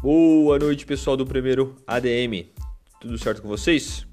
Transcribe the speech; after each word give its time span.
Boa 0.00 0.60
noite, 0.60 0.86
pessoal 0.86 1.16
do 1.16 1.26
primeiro 1.26 1.74
ADM. 1.84 2.46
Tudo 3.00 3.18
certo 3.18 3.42
com 3.42 3.48
vocês? 3.48 4.06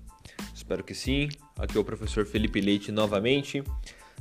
Espero 0.51 0.83
que 0.83 0.95
sim. 0.95 1.29
Aqui 1.59 1.77
é 1.77 1.79
o 1.79 1.83
professor 1.83 2.25
Felipe 2.25 2.59
Leite 2.59 2.91
novamente, 2.91 3.63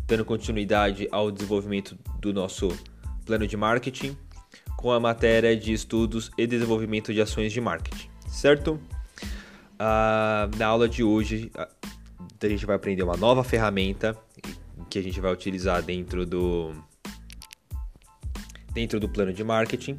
dando 0.06 0.27
continuidade 0.27 1.09
ao 1.11 1.30
desenvolvimento 1.30 1.98
do 2.20 2.34
nosso 2.34 2.69
plano 3.24 3.46
de 3.46 3.56
marketing 3.56 4.14
com 4.77 4.92
a 4.92 5.00
matéria 5.00 5.56
de 5.56 5.73
estudos 5.73 6.30
e 6.37 6.46
desenvolvimento 6.46 7.14
de 7.14 7.23
ações 7.23 7.50
de 7.50 7.62
marketing, 7.62 8.10
certo? 8.28 8.78
Ah, 9.78 10.51
na 10.59 10.66
aula 10.66 10.87
de 10.87 11.02
hoje, 11.02 11.51
a 11.56 12.46
gente 12.46 12.66
vai 12.66 12.77
aprender 12.77 13.02
uma 13.02 13.16
nova 13.16 13.42
ferramenta 13.42 14.15
que 14.91 14.98
a 14.98 15.02
gente 15.02 15.19
vai 15.19 15.33
utilizar 15.33 15.83
dentro 15.83 16.27
do 16.27 16.74
dentro 18.74 19.01
do 19.01 19.09
plano 19.09 19.33
de 19.33 19.42
marketing, 19.42 19.98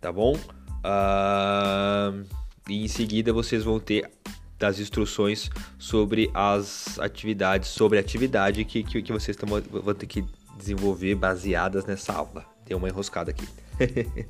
tá 0.00 0.12
bom? 0.12 0.38
Uh, 0.84 2.24
e 2.68 2.84
em 2.84 2.88
seguida 2.88 3.32
vocês 3.32 3.64
vão 3.64 3.78
ter 3.78 4.10
das 4.58 4.78
instruções 4.78 5.50
sobre 5.78 6.30
as 6.32 6.98
atividades, 7.00 7.68
sobre 7.68 7.98
a 7.98 8.00
atividade 8.00 8.64
que, 8.64 8.84
que, 8.84 9.02
que 9.02 9.12
vocês 9.12 9.36
vão 9.70 9.94
ter 9.94 10.06
que 10.06 10.24
desenvolver 10.56 11.16
baseadas 11.16 11.84
nessa 11.84 12.12
aula. 12.12 12.44
Tem 12.64 12.76
uma 12.76 12.88
enroscada 12.88 13.32
aqui. 13.32 13.46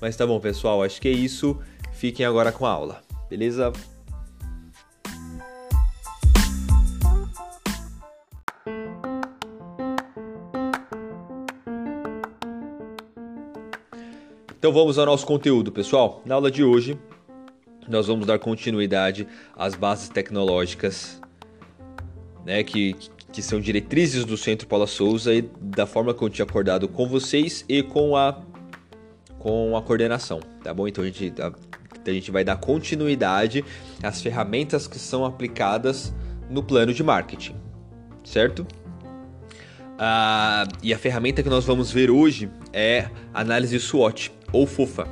Mas 0.00 0.16
tá 0.16 0.26
bom, 0.26 0.40
pessoal, 0.40 0.82
acho 0.82 1.00
que 1.00 1.08
é 1.08 1.12
isso. 1.12 1.60
Fiquem 1.92 2.24
agora 2.24 2.50
com 2.50 2.64
a 2.64 2.70
aula, 2.70 3.02
beleza? 3.28 3.72
Então 14.66 14.74
vamos 14.74 14.98
ao 14.98 15.06
nosso 15.06 15.24
conteúdo, 15.24 15.70
pessoal. 15.70 16.20
Na 16.26 16.34
aula 16.34 16.50
de 16.50 16.64
hoje, 16.64 16.98
nós 17.88 18.08
vamos 18.08 18.26
dar 18.26 18.36
continuidade 18.40 19.24
às 19.56 19.76
bases 19.76 20.08
tecnológicas, 20.08 21.22
né, 22.44 22.64
que, 22.64 22.96
que 23.30 23.40
são 23.40 23.60
diretrizes 23.60 24.24
do 24.24 24.36
Centro 24.36 24.66
Paula 24.66 24.88
Souza 24.88 25.32
e 25.32 25.42
da 25.60 25.86
forma 25.86 26.12
que 26.12 26.20
eu 26.20 26.28
tinha 26.28 26.44
acordado 26.44 26.88
com 26.88 27.06
vocês 27.06 27.64
e 27.68 27.80
com 27.80 28.16
a 28.16 28.42
com 29.38 29.76
a 29.76 29.82
coordenação, 29.82 30.40
tá 30.64 30.74
bom? 30.74 30.88
Então 30.88 31.04
a 31.04 31.06
gente 31.06 31.32
a, 31.40 31.52
a 32.04 32.12
gente 32.12 32.32
vai 32.32 32.42
dar 32.42 32.56
continuidade 32.56 33.64
às 34.02 34.20
ferramentas 34.20 34.88
que 34.88 34.98
são 34.98 35.24
aplicadas 35.24 36.12
no 36.50 36.60
plano 36.60 36.92
de 36.92 37.04
marketing, 37.04 37.54
certo? 38.24 38.66
Ah, 39.96 40.66
e 40.82 40.92
a 40.92 40.98
ferramenta 40.98 41.40
que 41.40 41.48
nós 41.48 41.64
vamos 41.64 41.92
ver 41.92 42.10
hoje 42.10 42.50
é 42.72 43.08
análise 43.32 43.78
SWOT 43.78 44.34
ou 44.56 44.66
FOFA. 44.66 45.06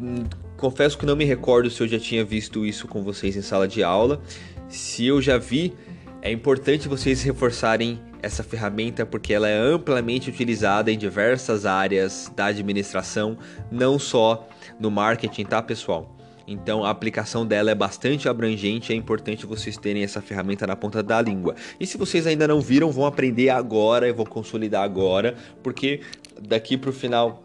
Hum, 0.00 0.24
confesso 0.56 0.96
que 0.96 1.04
não 1.04 1.14
me 1.14 1.24
recordo 1.24 1.70
se 1.70 1.80
eu 1.82 1.88
já 1.88 1.98
tinha 1.98 2.24
visto 2.24 2.64
isso 2.64 2.88
com 2.88 3.02
vocês 3.02 3.36
em 3.36 3.42
sala 3.42 3.68
de 3.68 3.82
aula. 3.82 4.20
Se 4.68 5.06
eu 5.06 5.20
já 5.20 5.36
vi, 5.36 5.74
é 6.22 6.32
importante 6.32 6.88
vocês 6.88 7.22
reforçarem 7.22 8.00
essa 8.22 8.42
ferramenta 8.42 9.06
porque 9.06 9.32
ela 9.32 9.48
é 9.48 9.56
amplamente 9.56 10.30
utilizada 10.30 10.90
em 10.90 10.98
diversas 10.98 11.66
áreas 11.66 12.32
da 12.34 12.46
administração, 12.46 13.36
não 13.70 13.98
só 13.98 14.48
no 14.80 14.90
marketing, 14.90 15.44
tá, 15.44 15.62
pessoal? 15.62 16.16
Então 16.46 16.82
a 16.82 16.90
aplicação 16.90 17.46
dela 17.46 17.70
é 17.70 17.74
bastante 17.74 18.26
abrangente, 18.26 18.92
é 18.92 18.96
importante 18.96 19.44
vocês 19.44 19.76
terem 19.76 20.02
essa 20.02 20.22
ferramenta 20.22 20.66
na 20.66 20.74
ponta 20.74 21.02
da 21.02 21.20
língua. 21.20 21.54
E 21.78 21.86
se 21.86 21.98
vocês 21.98 22.26
ainda 22.26 22.48
não 22.48 22.60
viram, 22.60 22.90
vão 22.90 23.04
aprender 23.04 23.50
agora, 23.50 24.08
eu 24.08 24.14
vou 24.14 24.24
consolidar 24.24 24.82
agora, 24.82 25.36
porque 25.62 26.00
daqui 26.40 26.78
para 26.78 26.88
o 26.88 26.92
final 26.92 27.42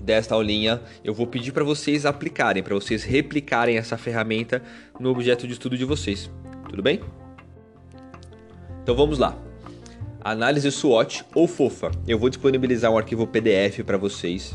desta 0.00 0.34
aulinha 0.34 0.80
eu 1.04 1.14
vou 1.14 1.26
pedir 1.26 1.52
para 1.52 1.64
vocês 1.64 2.06
aplicarem, 2.06 2.62
para 2.62 2.74
vocês 2.74 3.04
replicarem 3.04 3.76
essa 3.76 3.96
ferramenta 3.96 4.62
no 4.98 5.10
objeto 5.10 5.46
de 5.46 5.52
estudo 5.52 5.76
de 5.76 5.84
vocês. 5.84 6.30
Tudo 6.68 6.82
bem? 6.82 7.00
Então 8.82 8.94
vamos 8.94 9.18
lá. 9.18 9.36
Análise 10.22 10.70
SWOT 10.70 11.24
ou 11.34 11.46
FOFA. 11.46 11.90
Eu 12.06 12.18
vou 12.18 12.28
disponibilizar 12.28 12.90
um 12.90 12.98
arquivo 12.98 13.26
PDF 13.26 13.84
para 13.84 13.96
vocês 13.96 14.54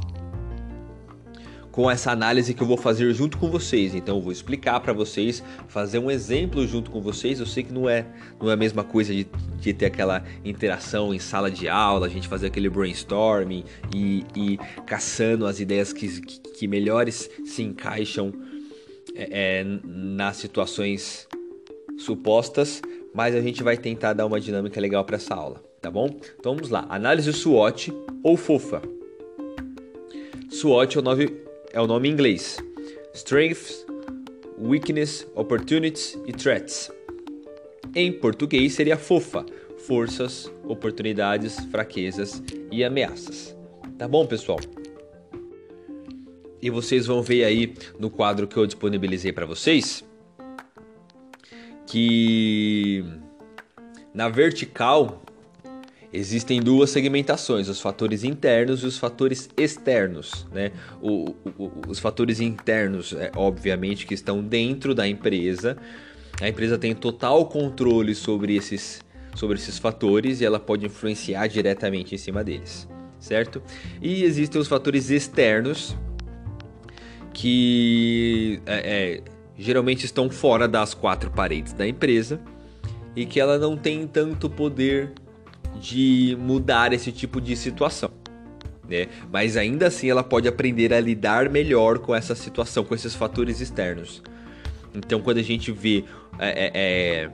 com 1.72 1.90
essa 1.90 2.12
análise 2.12 2.54
que 2.54 2.62
eu 2.62 2.68
vou 2.68 2.78
fazer 2.78 3.12
junto 3.14 3.38
com 3.38 3.50
vocês. 3.50 3.96
Então 3.96 4.18
eu 4.18 4.22
vou 4.22 4.32
explicar 4.32 4.80
para 4.82 4.92
vocês, 4.92 5.42
fazer 5.68 6.00
um 6.00 6.12
exemplo 6.12 6.68
junto 6.68 6.92
com 6.92 7.02
vocês. 7.02 7.40
Eu 7.40 7.46
sei 7.46 7.64
que 7.64 7.74
não 7.74 7.90
é, 7.90 8.06
não 8.40 8.50
é 8.50 8.54
a 8.54 8.58
mesma 8.58 8.84
coisa 8.84 9.14
de, 9.14 9.26
de 9.60 9.74
ter 9.74 9.86
aquela 9.86 10.24
interação 10.44 11.14
em 11.14 11.20
sala 11.20 11.50
de 11.50 11.70
aula, 11.70 12.08
a 12.08 12.10
gente 12.10 12.28
fazer 12.28 12.48
aquele 12.48 12.70
brainstorming 12.70 13.64
e, 13.96 14.26
e 14.36 14.58
caçando 14.86 15.46
as 15.46 15.60
ideias 15.60 15.94
que, 15.94 16.22
que, 16.22 16.68
melhores 16.68 17.30
se 17.46 17.64
encaixam 17.64 18.34
é, 19.16 19.60
é, 19.62 19.66
nas 19.84 20.38
situações 20.38 21.28
supostas, 21.98 22.82
mas 23.14 23.36
a 23.36 23.42
gente 23.42 23.64
vai 23.64 23.78
tentar 23.78 24.14
dar 24.14 24.26
uma 24.26 24.40
dinâmica 24.40 24.80
legal 24.80 25.04
para 25.06 25.18
essa 25.18 25.36
aula, 25.36 25.62
tá 25.82 25.92
bom? 25.92 26.08
Então 26.40 26.56
vamos 26.56 26.70
lá, 26.70 26.86
análise 26.90 27.32
SWOT 27.32 27.94
ou 28.24 28.36
FOFA. 28.36 28.82
SWOT 30.50 30.98
é 30.98 31.00
o 31.00 31.04
nome 31.04 31.41
é 31.74 31.82
o 31.82 31.88
nome 31.88 32.10
em 32.10 32.12
inglês: 32.12 32.58
Strengths, 33.14 33.86
Weakness, 34.60 35.28
Opportunities 35.36 36.18
e 36.26 36.32
Threats. 36.32 36.92
Em 37.96 38.12
português 38.12 38.74
seria 38.74 38.98
FOFA: 38.98 39.46
Forças, 39.86 40.52
Oportunidades, 40.64 41.60
Fraquezas 41.66 42.42
e 42.72 42.84
Ameaças. 42.84 43.56
Tá 43.98 44.08
bom, 44.08 44.26
pessoal? 44.26 44.60
E 46.62 46.70
vocês 46.70 47.08
vão 47.08 47.24
ver 47.24 47.44
aí 47.44 47.74
no 48.00 48.10
quadro 48.10 48.48
que 48.48 48.58
eu 48.58 48.66
disponibilizei 48.66 49.32
para 49.34 49.46
vocês 49.46 50.04
que 51.92 53.04
na 54.14 54.30
vertical 54.30 55.22
existem 56.14 56.62
duas 56.62 56.90
segmentações, 56.90 57.68
os 57.68 57.80
fatores 57.80 58.24
internos 58.24 58.84
e 58.84 58.86
os 58.86 58.98
fatores 58.98 59.50
externos. 59.58 60.46
Né? 60.52 60.72
O, 61.02 61.36
o, 61.58 61.72
os 61.88 62.00
fatores 62.00 62.40
internos, 62.40 63.14
é, 63.14 63.32
obviamente, 63.36 64.06
que 64.06 64.14
estão 64.14 64.44
dentro 64.44 64.94
da 64.94 65.08
empresa. 65.08 65.78
A 66.42 66.50
empresa 66.50 66.78
tem 66.78 66.94
total 66.94 67.46
controle 67.46 68.14
sobre 68.16 68.56
esses, 68.56 69.02
sobre 69.36 69.58
esses 69.58 69.78
fatores 69.78 70.42
e 70.42 70.46
ela 70.46 70.60
pode 70.60 70.86
influenciar 70.86 71.48
diretamente 71.48 72.16
em 72.16 72.18
cima 72.18 72.44
deles, 72.44 72.88
certo? 73.20 73.62
E 74.02 74.24
existem 74.24 74.60
os 74.60 74.68
fatores 74.68 75.10
externos 75.10 75.96
que 77.34 78.62
é, 78.66 79.20
é, 79.20 79.24
geralmente 79.58 80.06
estão 80.06 80.30
fora 80.30 80.68
das 80.68 80.94
quatro 80.94 81.30
paredes 81.32 81.74
da 81.74 81.88
empresa 81.88 82.42
e 83.16 83.26
que 83.26 83.40
ela 83.40 83.58
não 83.58 83.78
tem 83.78 84.08
tanto 84.08 84.50
poder 84.50 85.14
de 85.80 86.38
mudar 86.40 86.94
esse 86.94 87.12
tipo 87.12 87.40
de 87.40 87.56
situação. 87.56 88.12
Né? 88.88 89.08
Mas 89.32 89.56
ainda 89.56 89.88
assim 89.88 90.10
ela 90.10 90.24
pode 90.24 90.48
aprender 90.48 90.94
a 90.94 91.00
lidar 91.00 91.50
melhor 91.50 92.00
com 92.00 92.14
essa 92.14 92.36
situação, 92.36 92.84
com 92.84 92.94
esses 92.94 93.16
fatores 93.16 93.62
externos. 93.62 94.22
Então 94.94 95.22
quando 95.22 95.38
a 95.38 95.44
gente 95.44 95.72
vê 95.72 96.04
é, 96.38 96.50
é, 96.50 96.72
é, 96.74 97.32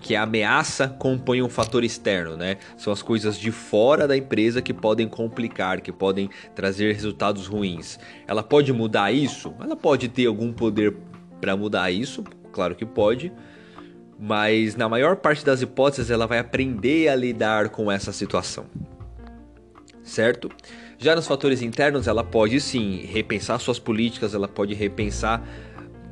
que 0.00 0.16
a 0.16 0.22
ameaça 0.22 0.88
compõe 0.88 1.42
um 1.42 1.48
fator 1.48 1.84
externo, 1.84 2.36
né? 2.36 2.56
São 2.76 2.92
as 2.92 3.02
coisas 3.02 3.38
de 3.38 3.50
fora 3.50 4.06
da 4.06 4.16
empresa 4.16 4.62
que 4.62 4.74
podem 4.74 5.08
complicar, 5.08 5.80
que 5.80 5.92
podem 5.92 6.28
trazer 6.54 6.92
resultados 6.92 7.46
ruins. 7.46 7.98
Ela 8.26 8.42
pode 8.42 8.72
mudar 8.72 9.12
isso? 9.12 9.54
Ela 9.60 9.76
pode 9.76 10.08
ter 10.08 10.26
algum 10.26 10.52
poder 10.52 10.96
para 11.40 11.56
mudar 11.56 11.90
isso? 11.90 12.24
Claro 12.52 12.74
que 12.74 12.86
pode 12.86 13.32
mas 14.18 14.74
na 14.74 14.88
maior 14.88 15.16
parte 15.16 15.44
das 15.44 15.62
hipóteses 15.62 16.10
ela 16.10 16.26
vai 16.26 16.38
aprender 16.38 17.08
a 17.08 17.14
lidar 17.14 17.68
com 17.68 17.90
essa 17.90 18.12
situação. 18.12 18.66
Certo? 20.02 20.50
Já 20.98 21.14
nos 21.14 21.26
fatores 21.28 21.62
internos, 21.62 22.08
ela 22.08 22.24
pode 22.24 22.60
sim 22.60 23.06
repensar 23.06 23.58
suas 23.60 23.78
políticas, 23.78 24.34
ela 24.34 24.48
pode 24.48 24.74
repensar 24.74 25.46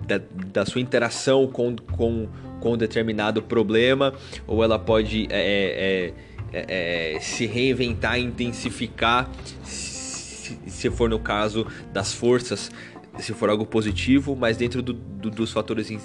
da, 0.07 0.21
da 0.53 0.65
sua 0.65 0.81
interação 0.81 1.49
com, 1.49 1.75
com, 1.75 2.29
com 2.61 2.77
determinado 2.77 3.43
problema, 3.43 4.15
ou 4.47 4.63
ela 4.63 4.79
pode 4.79 5.27
é, 5.31 6.13
é, 6.53 6.59
é, 6.61 7.15
é 7.17 7.21
se 7.21 7.47
reinventar, 7.47 8.21
intensificar, 8.21 9.29
se, 9.65 10.57
se 10.67 10.91
for 10.91 11.11
no 11.11 11.19
caso 11.19 11.67
das 11.93 12.13
forças 12.13 12.71
se 13.19 13.33
for 13.33 13.49
algo 13.49 13.67
positivo, 13.67 14.37
mas 14.37 14.57
dentro 14.57 14.83
do, 14.83 14.93
do, 14.93 15.31
dos 15.31 15.53
fatores 15.53 15.91
in, 15.91 15.99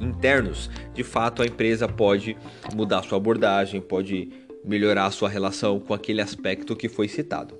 internos, 0.00 0.70
de 0.94 1.02
fato 1.02 1.42
a 1.42 1.46
empresa 1.46 1.88
pode 1.88 2.36
mudar 2.74 3.02
sua 3.02 3.18
abordagem, 3.18 3.80
pode 3.80 4.30
melhorar 4.64 5.10
sua 5.10 5.28
relação 5.28 5.78
com 5.78 5.94
aquele 5.94 6.20
aspecto 6.20 6.74
que 6.74 6.88
foi 6.88 7.08
citado. 7.08 7.54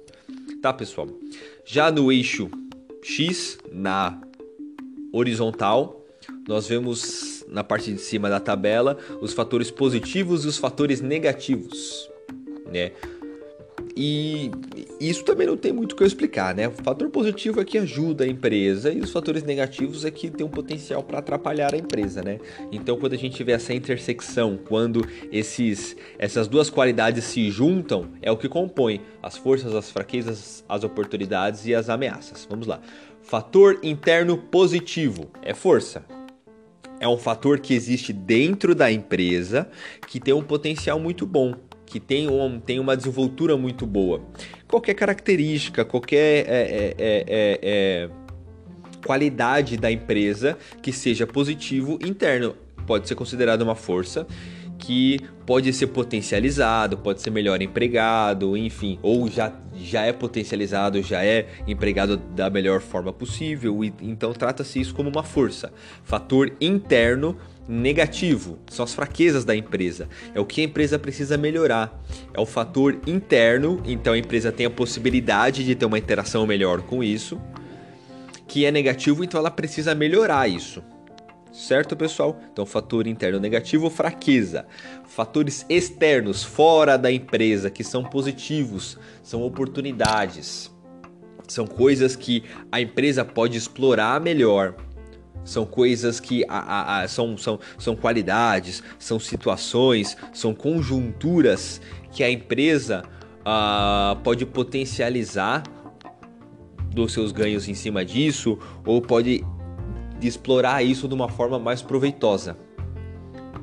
Tá, 0.60 0.72
pessoal? 0.72 1.08
Já 1.64 1.90
no 1.90 2.10
eixo 2.10 2.50
X, 3.02 3.58
na 3.72 4.20
horizontal, 5.12 6.04
nós 6.48 6.66
vemos 6.66 7.44
na 7.48 7.62
parte 7.62 7.92
de 7.92 8.00
cima 8.00 8.28
da 8.28 8.40
tabela 8.40 8.98
os 9.20 9.32
fatores 9.32 9.70
positivos 9.70 10.44
e 10.44 10.48
os 10.48 10.58
fatores 10.58 11.00
negativos, 11.00 12.10
né? 12.66 12.92
E 13.96 14.50
isso 15.00 15.24
também 15.24 15.46
não 15.46 15.56
tem 15.56 15.72
muito 15.72 15.92
o 15.92 15.96
que 15.96 16.02
eu 16.02 16.06
explicar, 16.06 16.54
né? 16.54 16.68
O 16.68 16.72
fator 16.72 17.08
positivo 17.08 17.62
é 17.62 17.64
que 17.64 17.78
ajuda 17.78 18.24
a 18.24 18.26
empresa 18.26 18.92
e 18.92 19.00
os 19.00 19.10
fatores 19.10 19.42
negativos 19.42 20.04
é 20.04 20.10
que 20.10 20.28
tem 20.28 20.44
um 20.44 20.50
potencial 20.50 21.02
para 21.02 21.18
atrapalhar 21.18 21.72
a 21.72 21.78
empresa, 21.78 22.22
né? 22.22 22.38
Então, 22.70 22.98
quando 22.98 23.14
a 23.14 23.18
gente 23.18 23.42
vê 23.42 23.52
essa 23.52 23.72
intersecção, 23.72 24.58
quando 24.68 25.08
esses, 25.32 25.96
essas 26.18 26.46
duas 26.46 26.68
qualidades 26.68 27.24
se 27.24 27.50
juntam, 27.50 28.10
é 28.20 28.30
o 28.30 28.36
que 28.36 28.50
compõe 28.50 29.00
as 29.22 29.38
forças, 29.38 29.74
as 29.74 29.90
fraquezas, 29.90 30.62
as 30.68 30.84
oportunidades 30.84 31.64
e 31.64 31.74
as 31.74 31.88
ameaças. 31.88 32.46
Vamos 32.50 32.66
lá. 32.66 32.82
Fator 33.22 33.78
interno 33.82 34.36
positivo 34.36 35.30
é 35.40 35.54
força. 35.54 36.04
É 37.00 37.08
um 37.08 37.16
fator 37.16 37.60
que 37.60 37.74
existe 37.74 38.12
dentro 38.12 38.74
da 38.74 38.90
empresa 38.92 39.68
que 40.06 40.20
tem 40.20 40.34
um 40.34 40.42
potencial 40.42 40.98
muito 40.98 41.26
bom 41.26 41.54
que 41.86 42.00
tem, 42.00 42.28
um, 42.28 42.60
tem 42.60 42.78
uma 42.78 42.96
desenvoltura 42.96 43.56
muito 43.56 43.86
boa. 43.86 44.20
Qualquer 44.68 44.94
característica, 44.94 45.84
qualquer 45.84 46.44
é, 46.46 46.52
é, 46.52 46.94
é, 46.98 47.24
é, 47.28 47.58
é 47.62 48.10
qualidade 49.04 49.76
da 49.76 49.90
empresa 49.90 50.58
que 50.82 50.92
seja 50.92 51.26
positivo 51.26 51.98
interno 52.04 52.56
pode 52.86 53.08
ser 53.08 53.14
considerado 53.14 53.62
uma 53.62 53.74
força 53.74 54.26
que 54.78 55.18
pode 55.46 55.72
ser 55.72 55.86
potencializado, 55.88 56.98
pode 56.98 57.22
ser 57.22 57.30
melhor 57.30 57.62
empregado, 57.62 58.56
enfim, 58.56 58.98
ou 59.02 59.30
já, 59.30 59.52
já 59.74 60.02
é 60.02 60.12
potencializado, 60.12 61.02
já 61.02 61.24
é 61.24 61.46
empregado 61.66 62.16
da 62.16 62.50
melhor 62.50 62.80
forma 62.80 63.12
possível, 63.12 63.82
e, 63.82 63.92
então 64.02 64.32
trata-se 64.32 64.80
isso 64.80 64.94
como 64.94 65.08
uma 65.08 65.22
força, 65.22 65.72
fator 66.04 66.52
interno 66.60 67.36
negativo, 67.68 68.58
são 68.70 68.84
as 68.84 68.94
fraquezas 68.94 69.44
da 69.44 69.54
empresa, 69.54 70.08
é 70.34 70.40
o 70.40 70.44
que 70.44 70.60
a 70.60 70.64
empresa 70.64 70.98
precisa 70.98 71.36
melhorar, 71.36 72.00
é 72.32 72.40
o 72.40 72.46
fator 72.46 73.00
interno, 73.06 73.82
então 73.84 74.12
a 74.12 74.18
empresa 74.18 74.52
tem 74.52 74.66
a 74.66 74.70
possibilidade 74.70 75.64
de 75.64 75.74
ter 75.74 75.86
uma 75.86 75.98
interação 75.98 76.46
melhor 76.46 76.82
com 76.82 77.02
isso, 77.02 77.40
que 78.46 78.64
é 78.64 78.70
negativo, 78.70 79.24
então 79.24 79.38
ela 79.38 79.50
precisa 79.50 79.94
melhorar 79.94 80.48
isso. 80.48 80.82
Certo, 81.52 81.96
pessoal? 81.96 82.38
Então, 82.52 82.66
fator 82.66 83.06
interno 83.06 83.40
negativo, 83.40 83.88
fraqueza. 83.88 84.66
Fatores 85.06 85.64
externos, 85.70 86.44
fora 86.44 86.98
da 86.98 87.10
empresa, 87.10 87.70
que 87.70 87.82
são 87.82 88.04
positivos, 88.04 88.98
são 89.22 89.42
oportunidades. 89.42 90.70
São 91.48 91.66
coisas 91.66 92.14
que 92.14 92.44
a 92.70 92.78
empresa 92.78 93.24
pode 93.24 93.56
explorar 93.56 94.20
melhor 94.20 94.74
são 95.46 95.64
coisas 95.64 96.20
que 96.20 96.44
a, 96.48 96.58
a, 96.58 97.00
a, 97.00 97.08
são, 97.08 97.38
são, 97.38 97.58
são 97.78 97.96
qualidades, 97.96 98.82
são 98.98 99.18
situações, 99.18 100.16
são 100.34 100.52
conjunturas 100.52 101.80
que 102.10 102.22
a 102.22 102.30
empresa 102.30 103.04
uh, 103.40 104.16
pode 104.22 104.44
potencializar 104.44 105.62
dos 106.90 107.12
seus 107.12 107.30
ganhos 107.30 107.68
em 107.68 107.74
cima 107.74 108.04
disso 108.04 108.58
ou 108.84 109.00
pode 109.00 109.44
explorar 110.20 110.82
isso 110.82 111.06
de 111.06 111.14
uma 111.14 111.28
forma 111.28 111.58
mais 111.58 111.80
proveitosa. 111.80 112.56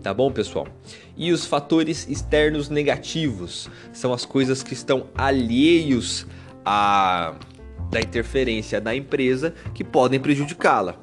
Tá 0.02 0.14
bom, 0.14 0.32
pessoal? 0.32 0.68
E 1.16 1.32
os 1.32 1.46
fatores 1.46 2.08
externos 2.10 2.70
negativos 2.70 3.70
são 3.92 4.14
as 4.14 4.26
coisas 4.26 4.64
que 4.64 4.74
estão 4.74 5.08
alheios 5.16 6.28
à 6.66 7.36
da 7.90 8.02
interferência 8.02 8.82
da 8.82 8.96
empresa 8.96 9.54
que 9.74 9.84
podem 9.84 10.20
prejudicá-la. 10.20 11.03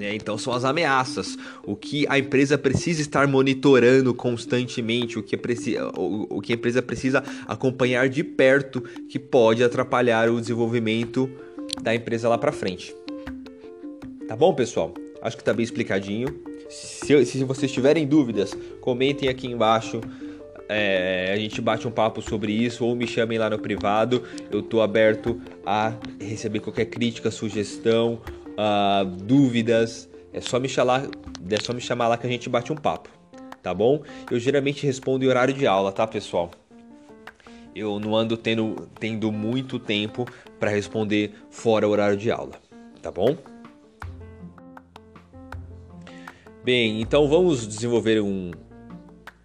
Né? 0.00 0.14
Então 0.14 0.38
são 0.38 0.54
as 0.54 0.64
ameaças, 0.64 1.36
o 1.62 1.76
que 1.76 2.06
a 2.08 2.18
empresa 2.18 2.56
precisa 2.56 3.02
estar 3.02 3.28
monitorando 3.28 4.14
constantemente, 4.14 5.18
o 5.18 5.22
que, 5.22 5.38
o, 5.94 6.38
o 6.38 6.40
que 6.40 6.54
a 6.54 6.56
empresa 6.56 6.80
precisa 6.80 7.22
acompanhar 7.46 8.08
de 8.08 8.24
perto, 8.24 8.80
que 9.10 9.18
pode 9.18 9.62
atrapalhar 9.62 10.30
o 10.30 10.40
desenvolvimento 10.40 11.30
da 11.82 11.94
empresa 11.94 12.30
lá 12.30 12.38
para 12.38 12.50
frente. 12.50 12.96
Tá 14.26 14.34
bom, 14.34 14.54
pessoal? 14.54 14.94
Acho 15.20 15.36
que 15.36 15.44
tá 15.44 15.52
bem 15.52 15.64
explicadinho. 15.64 16.28
Se, 16.70 17.26
se 17.26 17.44
vocês 17.44 17.70
tiverem 17.70 18.06
dúvidas, 18.06 18.56
comentem 18.80 19.28
aqui 19.28 19.48
embaixo. 19.48 20.00
É, 20.66 21.32
a 21.34 21.36
gente 21.36 21.60
bate 21.60 21.86
um 21.86 21.90
papo 21.90 22.22
sobre 22.22 22.52
isso 22.52 22.86
ou 22.86 22.94
me 22.94 23.06
chamem 23.06 23.36
lá 23.36 23.50
no 23.50 23.58
privado. 23.58 24.22
Eu 24.50 24.62
tô 24.62 24.80
aberto 24.80 25.38
a 25.66 25.92
receber 26.18 26.60
qualquer 26.60 26.86
crítica, 26.86 27.30
sugestão 27.30 28.20
uh, 28.52 29.04
dúvidas, 29.04 30.08
é 30.32 30.40
só 30.40 30.58
me 30.58 30.68
chamar, 30.68 31.06
é 31.48 31.60
só 31.60 31.72
me 31.72 31.80
chamar 31.80 32.08
lá 32.08 32.16
que 32.16 32.26
a 32.26 32.30
gente 32.30 32.48
bate 32.48 32.72
um 32.72 32.76
papo, 32.76 33.08
tá 33.62 33.74
bom? 33.74 34.02
Eu 34.30 34.38
geralmente 34.38 34.86
respondo 34.86 35.24
em 35.24 35.28
horário 35.28 35.54
de 35.54 35.66
aula, 35.66 35.92
tá, 35.92 36.06
pessoal? 36.06 36.50
Eu 37.74 38.00
não 38.00 38.16
ando 38.16 38.36
tendo, 38.36 38.88
tendo 38.98 39.30
muito 39.30 39.78
tempo 39.78 40.26
para 40.58 40.70
responder 40.70 41.32
fora 41.50 41.86
o 41.86 41.90
horário 41.90 42.16
de 42.16 42.30
aula, 42.30 42.52
tá 43.00 43.10
bom? 43.10 43.36
Bem, 46.62 47.00
então 47.00 47.26
vamos 47.26 47.66
desenvolver 47.66 48.20
um, 48.20 48.50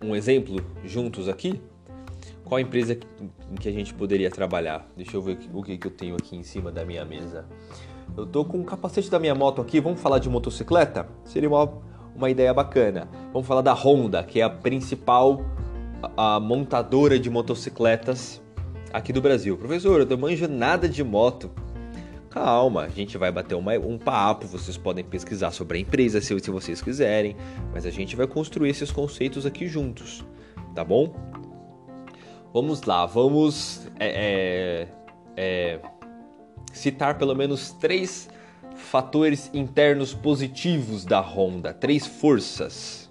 um 0.01 0.15
exemplo 0.15 0.63
juntos 0.83 1.29
aqui? 1.29 1.61
Qual 2.43 2.59
empresa 2.59 2.99
em 3.51 3.55
que 3.55 3.67
a 3.67 3.71
gente 3.71 3.93
poderia 3.93 4.29
trabalhar? 4.29 4.87
Deixa 4.95 5.15
eu 5.17 5.21
ver 5.21 5.37
o 5.53 5.63
que, 5.63 5.77
que 5.77 5.87
eu 5.87 5.91
tenho 5.91 6.15
aqui 6.15 6.35
em 6.35 6.43
cima 6.43 6.71
da 6.71 6.85
minha 6.85 7.03
mesa. 7.03 7.45
Eu 8.17 8.25
tô 8.25 8.45
com 8.45 8.59
o 8.59 8.63
capacete 8.63 9.09
da 9.09 9.19
minha 9.19 9.35
moto 9.35 9.61
aqui, 9.61 9.79
vamos 9.79 10.01
falar 10.01 10.19
de 10.19 10.29
motocicleta? 10.29 11.07
Seria 11.23 11.49
uma, 11.49 11.69
uma 12.15 12.29
ideia 12.29 12.53
bacana. 12.53 13.09
Vamos 13.33 13.47
falar 13.47 13.61
da 13.61 13.73
Honda, 13.73 14.23
que 14.23 14.39
é 14.39 14.43
a 14.43 14.49
principal 14.49 15.41
a, 16.01 16.35
a 16.35 16.39
montadora 16.39 17.19
de 17.19 17.29
motocicletas 17.29 18.41
aqui 18.93 19.11
do 19.11 19.21
Brasil. 19.21 19.57
Professor, 19.57 19.99
eu 19.99 20.05
não 20.05 20.17
manjo 20.17 20.47
nada 20.47 20.87
de 20.87 21.03
moto. 21.03 21.51
Calma, 22.29 22.81
a 22.81 22.89
gente 22.89 23.17
vai 23.17 23.31
bater 23.31 23.55
uma, 23.55 23.73
um 23.75 23.97
papo, 23.97 24.45
vocês 24.45 24.75
podem 24.75 25.05
pesquisar 25.05 25.51
sobre 25.51 25.77
a 25.77 25.81
empresa 25.81 26.19
se, 26.19 26.37
se 26.37 26.51
vocês 26.51 26.81
quiserem, 26.81 27.35
mas 27.73 27.85
a 27.85 27.89
gente 27.89 28.13
vai 28.13 28.27
construir 28.27 28.69
esses 28.69 28.91
conceitos 28.91 29.45
aqui 29.45 29.69
juntos, 29.69 30.25
tá 30.73 30.83
bom? 30.83 31.15
Vamos 32.53 32.81
lá, 32.83 33.05
vamos 33.05 33.87
é, 33.97 34.87
é, 35.37 35.75
é 35.75 35.79
citar 36.77 37.17
pelo 37.17 37.35
menos 37.35 37.71
três 37.71 38.29
fatores 38.75 39.49
internos 39.53 40.13
positivos 40.13 41.05
da 41.05 41.19
Honda, 41.19 41.73
três 41.73 42.05
forças, 42.05 43.09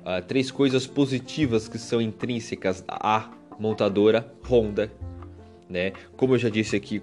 uh, 0.00 0.22
três 0.26 0.50
coisas 0.50 0.86
positivas 0.86 1.68
que 1.68 1.78
são 1.78 2.00
intrínsecas 2.00 2.84
à 2.88 3.30
montadora 3.58 4.32
Honda, 4.48 4.90
né? 5.68 5.92
Como 6.16 6.34
eu 6.34 6.38
já 6.38 6.48
disse 6.48 6.76
aqui 6.76 7.02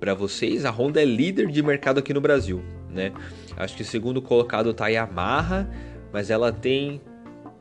para 0.00 0.14
vocês, 0.14 0.64
a 0.64 0.70
Honda 0.70 1.00
é 1.00 1.04
líder 1.04 1.48
de 1.48 1.62
mercado 1.62 1.98
aqui 1.98 2.12
no 2.12 2.20
Brasil, 2.20 2.62
né? 2.90 3.12
Acho 3.56 3.76
que 3.76 3.82
o 3.82 3.86
segundo 3.86 4.20
colocado 4.20 4.72
tá 4.72 4.86
a 4.86 4.88
Yamaha, 4.88 5.68
mas 6.12 6.30
ela 6.30 6.52
tem 6.52 7.00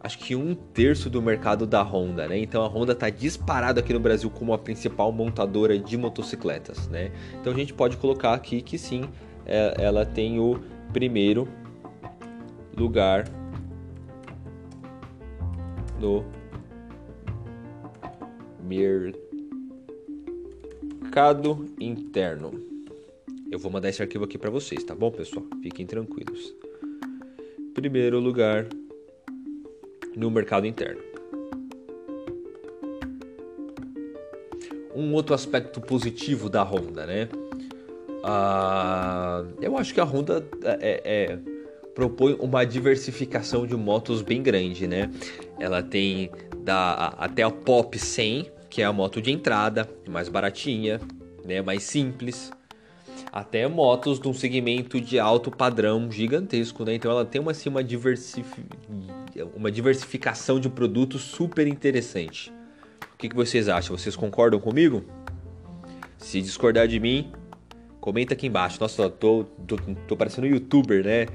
acho 0.06 0.20
que 0.20 0.36
um 0.36 0.54
terço 0.54 1.10
do 1.10 1.20
mercado 1.20 1.66
da 1.66 1.82
Honda, 1.82 2.28
né? 2.28 2.38
Então 2.38 2.64
a 2.64 2.68
Honda 2.68 2.92
está 2.94 3.10
disparada 3.10 3.80
aqui 3.80 3.92
no 3.92 4.00
Brasil 4.00 4.30
como 4.30 4.54
a 4.54 4.58
principal 4.58 5.12
montadora 5.12 5.80
de 5.80 5.98
motocicletas, 5.98 6.88
né? 6.88 7.12
Então 7.42 7.52
a 7.52 7.56
gente 7.56 7.74
pode 7.74 7.98
colocar 7.98 8.34
aqui 8.34 8.62
que 8.62 8.78
sim, 8.78 9.10
é, 9.48 9.74
ela 9.80 10.06
tem 10.06 10.40
o 10.40 10.60
primeiro 10.94 11.48
lugar 12.78 13.28
no 16.00 16.24
mercado 21.02 21.66
interno. 21.80 22.52
Eu 23.50 23.58
vou 23.58 23.72
mandar 23.72 23.90
esse 23.90 24.04
arquivo 24.04 24.26
aqui 24.26 24.38
para 24.38 24.52
vocês, 24.52 24.84
tá 24.84 24.94
bom, 24.94 25.10
pessoal? 25.10 25.44
Fiquem 25.64 25.88
tranquilos. 25.88 26.54
Primeiro 27.74 28.20
lugar 28.20 28.68
no 30.16 30.32
mercado 30.32 30.66
interno. 30.66 31.02
Um 34.96 35.14
outro 35.14 35.36
aspecto 35.36 35.82
positivo 35.82 36.50
da 36.50 36.64
Honda, 36.64 37.06
né? 37.06 37.28
Ah, 38.24 39.44
eu 39.62 39.78
acho 39.78 39.94
que 39.94 40.00
a 40.00 40.04
Honda 40.04 40.46
é, 40.64 41.02
é, 41.04 41.40
propõe 41.94 42.36
uma 42.40 42.66
diversificação 42.66 43.68
de 43.68 43.76
motos 43.76 44.22
bem 44.22 44.42
grande, 44.42 44.88
né? 44.88 45.12
Ela 45.60 45.84
tem 45.84 46.32
da, 46.58 47.10
até 47.18 47.44
a 47.44 47.52
Pop 47.52 47.98
100, 47.98 48.50
que 48.70 48.82
é 48.82 48.86
a 48.86 48.94
moto 48.94 49.22
de 49.22 49.32
entrada, 49.32 49.90
mais 50.10 50.30
baratinha, 50.30 51.02
né? 51.44 51.62
mais 51.62 51.84
simples 51.84 52.52
até 53.36 53.68
motos 53.68 54.18
de 54.18 54.30
um 54.30 54.34
segmento 54.34 55.00
de 55.00 55.20
alto 55.20 55.52
padrão 55.52 56.10
gigantesco, 56.10 56.86
né? 56.86 56.96
Então 56.96 57.12
ela 57.12 57.26
tem 57.26 57.42
uma, 57.42 57.52
assim, 57.52 57.68
uma, 57.68 57.84
diversif... 57.84 58.48
uma 59.44 59.72
diversificação 59.72 60.60
de 60.60 60.70
produtos 60.70 61.22
super 61.22 61.68
interessante. 61.68 62.52
O 63.14 63.18
que, 63.18 63.30
que 63.30 63.36
vocês 63.36 63.68
acham? 63.68 63.98
Vocês 63.98 64.16
concordam 64.16 64.60
comigo? 64.60 65.04
Se 66.18 66.42
discordar 66.42 66.88
de 66.88 67.00
mim, 67.00 67.32
comenta 68.00 68.34
aqui 68.34 68.48
embaixo. 68.48 68.78
Nossa, 68.80 69.10
tô, 69.10 69.46
tô, 69.66 69.78
tô 70.08 70.18
parecendo 70.18 70.48
um 70.48 70.50
youtuber, 70.50 71.04
né? 71.04 71.28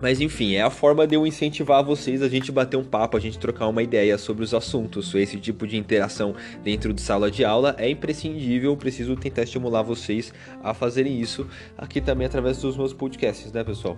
Mas 0.00 0.20
enfim, 0.20 0.54
é 0.54 0.62
a 0.62 0.70
forma 0.70 1.06
de 1.06 1.14
eu 1.14 1.26
incentivar 1.26 1.82
vocês 1.84 2.20
a 2.20 2.28
gente 2.28 2.50
bater 2.50 2.76
um 2.76 2.84
papo, 2.84 3.16
a 3.16 3.20
gente 3.20 3.38
trocar 3.38 3.68
uma 3.68 3.82
ideia 3.82 4.18
sobre 4.18 4.42
os 4.42 4.52
assuntos. 4.52 5.14
Esse 5.14 5.38
tipo 5.38 5.66
de 5.66 5.76
interação 5.76 6.34
dentro 6.62 6.92
de 6.92 7.00
sala 7.00 7.30
de 7.30 7.44
aula 7.44 7.76
é 7.78 7.88
imprescindível. 7.88 8.76
Preciso 8.76 9.14
tentar 9.16 9.44
estimular 9.44 9.82
vocês 9.82 10.32
a 10.62 10.74
fazerem 10.74 11.20
isso 11.20 11.46
aqui 11.78 12.00
também 12.00 12.26
através 12.26 12.60
dos 12.60 12.76
meus 12.76 12.92
podcasts, 12.92 13.52
né, 13.52 13.62
pessoal? 13.62 13.96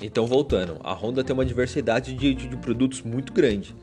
Então, 0.00 0.26
voltando, 0.26 0.78
a 0.84 0.92
Honda 0.92 1.24
tem 1.24 1.32
uma 1.32 1.44
diversidade 1.44 2.14
de, 2.14 2.34
de, 2.34 2.48
de 2.48 2.56
produtos 2.56 3.02
muito 3.02 3.32
grande. 3.32 3.74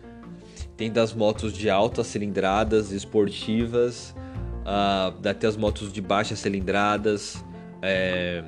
Tem 0.77 0.91
das 0.91 1.13
motos 1.13 1.53
de 1.53 1.69
altas 1.69 2.07
cilindradas, 2.07 2.91
esportivas, 2.91 4.15
uh, 4.63 5.27
até 5.27 5.47
as 5.47 5.57
motos 5.57 5.91
de 5.91 6.01
baixas 6.01 6.39
cilindradas, 6.39 7.43
é, 7.81 8.43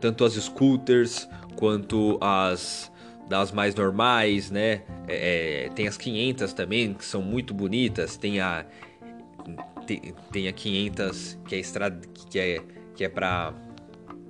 tanto 0.00 0.24
as 0.24 0.34
scooters 0.34 1.28
quanto 1.56 2.18
as 2.20 2.90
das 3.28 3.52
mais 3.52 3.76
normais, 3.76 4.50
né? 4.50 4.82
É, 5.06 5.66
é 5.66 5.68
tem 5.68 5.86
as 5.86 5.96
500 5.96 6.52
também 6.52 6.94
que 6.94 7.04
são 7.04 7.22
muito 7.22 7.54
bonitas. 7.54 8.16
Tem 8.16 8.40
a 8.40 8.66
tem, 9.86 10.14
tem 10.32 10.48
a 10.48 10.52
500 10.52 11.38
que 11.46 11.54
é 11.54 11.58
estrada 11.58 12.00
que 12.28 12.38
é 12.38 12.62
que 12.96 13.04
é 13.04 13.08
para 13.08 13.54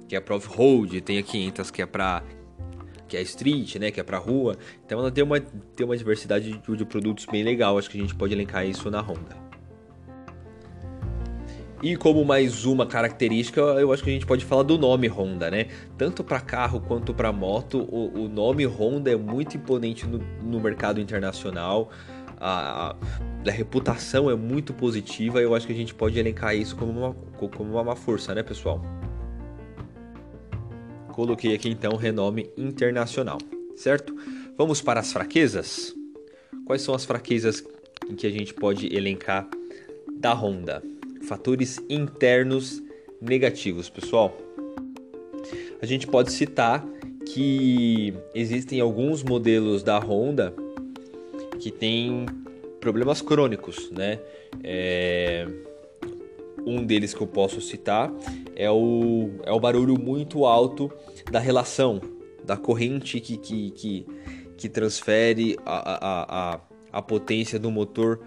que 0.06 0.16
é 0.16 0.20
para 0.20 0.37
off-road, 0.37 1.00
tem 1.00 1.18
a 1.18 1.22
500 1.22 1.70
que 1.70 1.80
é 1.80 1.87
para 1.87 2.22
que 3.10 3.16
é 3.16 3.22
street, 3.22 3.76
né, 3.76 3.90
que 3.90 4.00
é 4.00 4.02
para 4.02 4.16
rua. 4.16 4.56
Então 4.86 5.00
ela 5.00 5.10
tem 5.10 5.24
uma 5.24 5.40
tem 5.40 5.84
uma 5.84 5.96
diversidade 5.96 6.52
de, 6.52 6.76
de 6.76 6.84
produtos 6.84 7.26
bem 7.26 7.42
legal. 7.42 7.76
Acho 7.76 7.90
que 7.90 7.98
a 7.98 8.00
gente 8.00 8.14
pode 8.14 8.32
elencar 8.32 8.64
isso 8.64 8.90
na 8.90 9.00
Honda. 9.00 9.50
E 11.82 11.96
como 11.96 12.22
mais 12.24 12.66
uma 12.66 12.86
característica, 12.86 13.60
eu 13.60 13.90
acho 13.90 14.04
que 14.04 14.10
a 14.10 14.12
gente 14.12 14.26
pode 14.26 14.44
falar 14.44 14.62
do 14.62 14.76
nome 14.76 15.08
Honda, 15.08 15.50
né? 15.50 15.66
Tanto 15.96 16.22
para 16.22 16.38
carro 16.38 16.78
quanto 16.78 17.14
para 17.14 17.32
moto, 17.32 17.78
o, 17.90 18.24
o, 18.24 18.28
nome 18.28 18.66
Honda 18.66 19.10
é 19.10 19.16
muito 19.16 19.56
imponente 19.56 20.06
no, 20.06 20.18
no 20.42 20.60
mercado 20.60 21.00
internacional. 21.00 21.90
A, 22.38 22.90
a, 22.90 22.96
a, 23.46 23.50
reputação 23.50 24.30
é 24.30 24.36
muito 24.36 24.74
positiva. 24.74 25.40
Eu 25.40 25.54
acho 25.54 25.66
que 25.66 25.72
a 25.72 25.76
gente 25.76 25.94
pode 25.94 26.18
elencar 26.18 26.54
isso 26.54 26.76
como 26.76 26.92
uma, 26.92 27.14
como 27.48 27.80
uma 27.80 27.96
força, 27.96 28.34
né, 28.34 28.42
pessoal? 28.42 28.82
Coloquei 31.20 31.54
aqui 31.54 31.68
então 31.68 31.96
renome 31.96 32.48
internacional, 32.56 33.36
certo? 33.76 34.16
Vamos 34.56 34.80
para 34.80 35.00
as 35.00 35.12
fraquezas. 35.12 35.94
Quais 36.64 36.80
são 36.80 36.94
as 36.94 37.04
fraquezas 37.04 37.62
em 38.08 38.14
que 38.14 38.26
a 38.26 38.30
gente 38.30 38.54
pode 38.54 38.86
elencar 38.86 39.46
da 40.14 40.32
Honda? 40.32 40.82
fatores 41.28 41.78
internos 41.90 42.82
negativos, 43.20 43.90
pessoal. 43.90 44.34
A 45.82 45.84
gente 45.84 46.06
pode 46.06 46.32
citar 46.32 46.82
que 47.26 48.14
existem 48.34 48.80
alguns 48.80 49.22
modelos 49.22 49.82
da 49.82 49.98
Honda 49.98 50.54
que 51.60 51.70
têm 51.70 52.24
problemas 52.80 53.20
crônicos, 53.20 53.90
né? 53.90 54.18
É... 54.64 55.46
Um 56.66 56.84
deles 56.84 57.14
que 57.14 57.20
eu 57.20 57.26
posso 57.26 57.60
citar 57.60 58.12
é 58.54 58.70
o, 58.70 59.30
é 59.44 59.52
o 59.52 59.60
barulho 59.60 59.98
muito 59.98 60.44
alto 60.44 60.90
da 61.30 61.38
relação, 61.38 62.00
da 62.44 62.56
corrente 62.56 63.20
que, 63.20 63.36
que, 63.36 63.70
que, 63.70 64.06
que 64.56 64.68
transfere 64.68 65.56
a, 65.64 65.92
a, 65.92 66.54
a, 66.54 66.60
a 66.92 67.02
potência 67.02 67.58
do 67.58 67.70
motor 67.70 68.20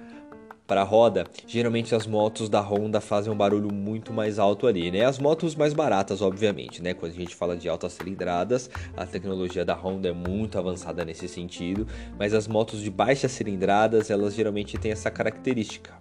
para 0.66 0.82
a 0.82 0.84
roda, 0.84 1.26
geralmente 1.46 1.94
as 1.94 2.08
motos 2.08 2.48
da 2.48 2.62
Honda 2.62 3.02
fazem 3.02 3.32
um 3.32 3.36
barulho 3.36 3.72
muito 3.72 4.14
mais 4.14 4.40
alto 4.40 4.66
ali, 4.66 4.90
né? 4.90 5.06
As 5.06 5.20
motos 5.20 5.56
mais 5.56 5.74
baratas, 5.74 6.22
obviamente, 6.22 6.82
né? 6.82 6.94
Quando 6.94 7.12
a 7.12 7.16
gente 7.16 7.36
fala 7.36 7.58
de 7.58 7.68
altas 7.68 7.94
cilindradas, 7.94 8.70
a 8.96 9.06
tecnologia 9.06 9.66
da 9.66 9.76
Honda 9.76 10.10
é 10.10 10.14
muito 10.14 10.58
avançada 10.58 11.04
nesse 11.04 11.28
sentido, 11.28 11.86
mas 12.18 12.34
as 12.34 12.48
motos 12.48 12.82
de 12.82 12.90
baixas 12.90 13.32
cilindradas, 13.34 14.10
elas 14.10 14.34
geralmente 14.34 14.78
têm 14.78 14.92
essa 14.92 15.12
característica. 15.12 15.94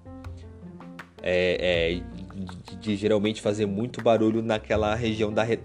É, 1.20 2.00
é 2.00 2.21
de, 2.44 2.76
de, 2.76 2.96
geralmente 2.96 3.40
fazer 3.40 3.66
muito 3.66 4.02
barulho 4.02 4.42
naquela 4.42 4.94
região 4.94 5.32
da, 5.32 5.42
re, 5.42 5.60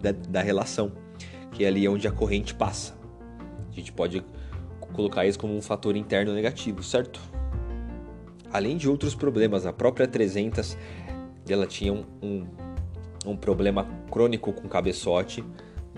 da, 0.00 0.12
da 0.12 0.42
relação, 0.42 0.92
que 1.52 1.64
é 1.64 1.68
ali 1.68 1.88
onde 1.88 2.06
a 2.06 2.12
corrente 2.12 2.54
passa. 2.54 2.94
A 3.70 3.74
gente 3.74 3.92
pode 3.92 4.24
colocar 4.92 5.26
isso 5.26 5.38
como 5.38 5.56
um 5.56 5.62
fator 5.62 5.96
interno 5.96 6.32
negativo, 6.32 6.82
certo? 6.82 7.20
além 8.52 8.76
de 8.76 8.88
outros 8.88 9.14
problemas. 9.14 9.66
A 9.66 9.72
própria 9.72 10.06
300 10.06 10.76
ela 11.48 11.66
tinha 11.66 11.92
um, 11.92 12.04
um, 12.22 12.46
um 13.26 13.36
problema 13.36 13.86
crônico 14.10 14.52
com 14.52 14.68
cabeçote, 14.68 15.44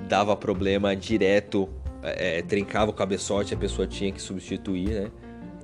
dava 0.09 0.37
problema 0.37 0.97
direto, 0.97 1.69
é, 2.03 2.39
é, 2.39 2.43
trincava 2.43 2.91
o 2.91 2.95
cabeçote, 2.95 3.53
a 3.55 3.57
pessoa 3.57 3.87
tinha 3.87 4.11
que 4.13 4.21
substituir, 4.21 4.89
né? 4.89 5.11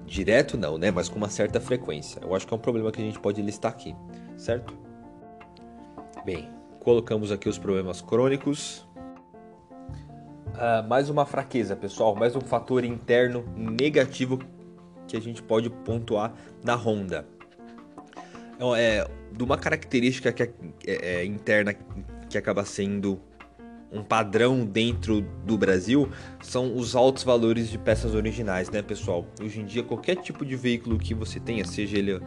Direto 0.06 0.56
não, 0.56 0.78
né? 0.78 0.90
Mas 0.90 1.08
com 1.08 1.16
uma 1.16 1.28
certa 1.28 1.60
frequência. 1.60 2.20
Eu 2.22 2.34
acho 2.34 2.46
que 2.46 2.52
é 2.52 2.56
um 2.56 2.60
problema 2.60 2.90
que 2.90 3.00
a 3.00 3.04
gente 3.04 3.18
pode 3.18 3.42
listar 3.42 3.72
aqui, 3.72 3.94
certo? 4.38 4.74
Bem, 6.24 6.48
colocamos 6.80 7.30
aqui 7.32 7.48
os 7.48 7.58
problemas 7.58 8.00
crônicos. 8.00 8.86
Uh, 10.54 10.86
mais 10.88 11.10
uma 11.10 11.26
fraqueza, 11.26 11.76
pessoal, 11.76 12.14
mais 12.14 12.34
um 12.34 12.40
fator 12.40 12.84
interno 12.84 13.44
negativo 13.54 14.38
que 15.06 15.16
a 15.16 15.20
gente 15.20 15.42
pode 15.42 15.68
pontuar 15.68 16.32
na 16.64 16.74
Honda. 16.74 17.26
Então, 18.54 18.74
é, 18.74 19.06
de 19.32 19.44
uma 19.44 19.56
característica 19.56 20.32
que 20.32 20.42
é, 20.42 20.52
é, 20.86 21.14
é, 21.20 21.24
interna 21.24 21.74
que 22.28 22.36
acaba 22.36 22.64
sendo 22.64 23.20
um 23.90 24.02
padrão 24.02 24.64
dentro 24.64 25.22
do 25.44 25.56
Brasil 25.56 26.10
são 26.42 26.76
os 26.76 26.94
altos 26.94 27.24
valores 27.24 27.70
de 27.70 27.78
peças 27.78 28.14
originais, 28.14 28.68
né, 28.70 28.82
pessoal? 28.82 29.26
Hoje 29.40 29.60
em 29.60 29.64
dia, 29.64 29.82
qualquer 29.82 30.16
tipo 30.16 30.44
de 30.44 30.56
veículo 30.56 30.98
que 30.98 31.14
você 31.14 31.40
tenha, 31.40 31.64
seja 31.64 31.96
ele 31.96 32.20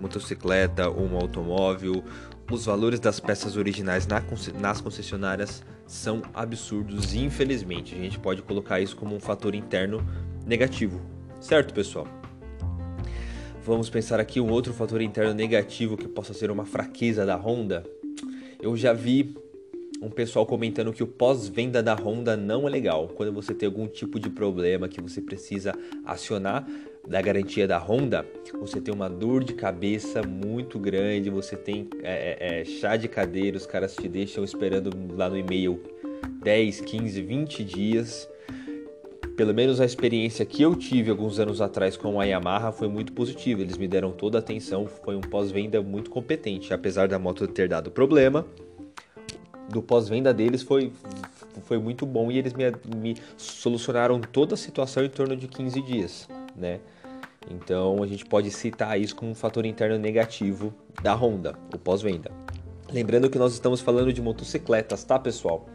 motocicleta 0.00 0.88
ou 0.88 1.04
um 1.04 1.16
automóvel, 1.16 2.02
os 2.50 2.64
valores 2.66 3.00
das 3.00 3.18
peças 3.18 3.56
originais 3.56 4.06
nas 4.06 4.80
concessionárias 4.80 5.62
são 5.86 6.22
absurdos. 6.32 7.14
Infelizmente, 7.14 7.94
a 7.94 7.98
gente 7.98 8.18
pode 8.18 8.42
colocar 8.42 8.80
isso 8.80 8.96
como 8.96 9.14
um 9.14 9.20
fator 9.20 9.54
interno 9.54 10.06
negativo 10.46 11.16
Certo, 11.40 11.72
pessoal? 11.74 12.08
Vamos 13.64 13.90
pensar 13.90 14.18
aqui 14.18 14.40
um 14.40 14.50
outro 14.50 14.72
fator 14.72 15.00
interno 15.00 15.34
negativo 15.34 15.96
que 15.96 16.08
possa 16.08 16.32
ser 16.32 16.50
uma 16.50 16.64
fraqueza 16.64 17.26
da 17.26 17.36
Honda. 17.36 17.84
Eu 18.60 18.76
já 18.76 18.92
vi 18.92 19.36
um 20.00 20.10
pessoal 20.10 20.46
comentando 20.46 20.92
que 20.92 21.02
o 21.02 21.06
pós-venda 21.06 21.82
da 21.82 21.94
Honda 21.94 22.36
não 22.36 22.66
é 22.66 22.70
legal. 22.70 23.08
Quando 23.08 23.32
você 23.32 23.54
tem 23.54 23.66
algum 23.66 23.86
tipo 23.86 24.18
de 24.18 24.30
problema 24.30 24.88
que 24.88 25.00
você 25.00 25.20
precisa 25.20 25.72
acionar 26.04 26.66
da 27.06 27.20
garantia 27.22 27.68
da 27.68 27.78
Honda, 27.78 28.26
você 28.58 28.80
tem 28.80 28.92
uma 28.92 29.08
dor 29.08 29.44
de 29.44 29.54
cabeça 29.54 30.22
muito 30.22 30.78
grande, 30.78 31.30
você 31.30 31.56
tem 31.56 31.88
é, 32.02 32.36
é, 32.38 32.60
é 32.60 32.64
chá 32.64 32.96
de 32.96 33.08
cadeira, 33.08 33.56
os 33.56 33.66
caras 33.66 33.94
te 33.94 34.08
deixam 34.08 34.42
esperando 34.42 34.90
lá 35.14 35.28
no 35.28 35.36
e-mail 35.36 35.80
10, 36.42 36.80
15, 36.80 37.22
20 37.22 37.64
dias 37.64 38.28
pelo 39.36 39.52
menos 39.52 39.80
a 39.80 39.84
experiência 39.84 40.46
que 40.46 40.62
eu 40.62 40.74
tive 40.74 41.10
alguns 41.10 41.38
anos 41.38 41.60
atrás 41.60 41.96
com 41.96 42.18
a 42.18 42.24
Yamaha 42.24 42.72
foi 42.72 42.88
muito 42.88 43.12
positiva. 43.12 43.60
Eles 43.60 43.76
me 43.76 43.86
deram 43.86 44.10
toda 44.10 44.38
a 44.38 44.40
atenção, 44.40 44.86
foi 44.86 45.14
um 45.14 45.20
pós-venda 45.20 45.82
muito 45.82 46.10
competente, 46.10 46.72
apesar 46.72 47.06
da 47.06 47.18
moto 47.18 47.46
ter 47.46 47.68
dado 47.68 47.90
problema. 47.90 48.46
Do 49.68 49.82
pós-venda 49.82 50.32
deles 50.32 50.62
foi, 50.62 50.90
foi 51.64 51.76
muito 51.76 52.06
bom 52.06 52.32
e 52.32 52.38
eles 52.38 52.54
me, 52.54 52.64
me 52.96 53.14
solucionaram 53.36 54.20
toda 54.20 54.54
a 54.54 54.56
situação 54.56 55.04
em 55.04 55.10
torno 55.10 55.36
de 55.36 55.46
15 55.46 55.82
dias, 55.82 56.28
né? 56.56 56.80
Então 57.50 58.02
a 58.02 58.06
gente 58.06 58.24
pode 58.24 58.50
citar 58.50 59.00
isso 59.00 59.14
como 59.14 59.30
um 59.30 59.34
fator 59.34 59.64
interno 59.64 59.98
negativo 59.98 60.74
da 61.02 61.14
Honda, 61.14 61.56
o 61.74 61.78
pós-venda. 61.78 62.30
Lembrando 62.92 63.28
que 63.28 63.38
nós 63.38 63.52
estamos 63.52 63.80
falando 63.80 64.12
de 64.12 64.22
motocicletas, 64.22 65.02
tá, 65.04 65.18
pessoal? 65.18 65.66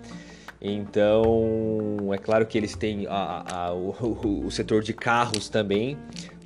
Então, 0.61 2.13
é 2.13 2.17
claro 2.17 2.45
que 2.45 2.57
eles 2.57 2.75
têm 2.75 3.07
a, 3.07 3.67
a, 3.69 3.73
o, 3.73 4.45
o, 4.45 4.51
setor 4.51 4.83
de 4.83 4.93
carros 4.93 5.49
também, 5.49 5.97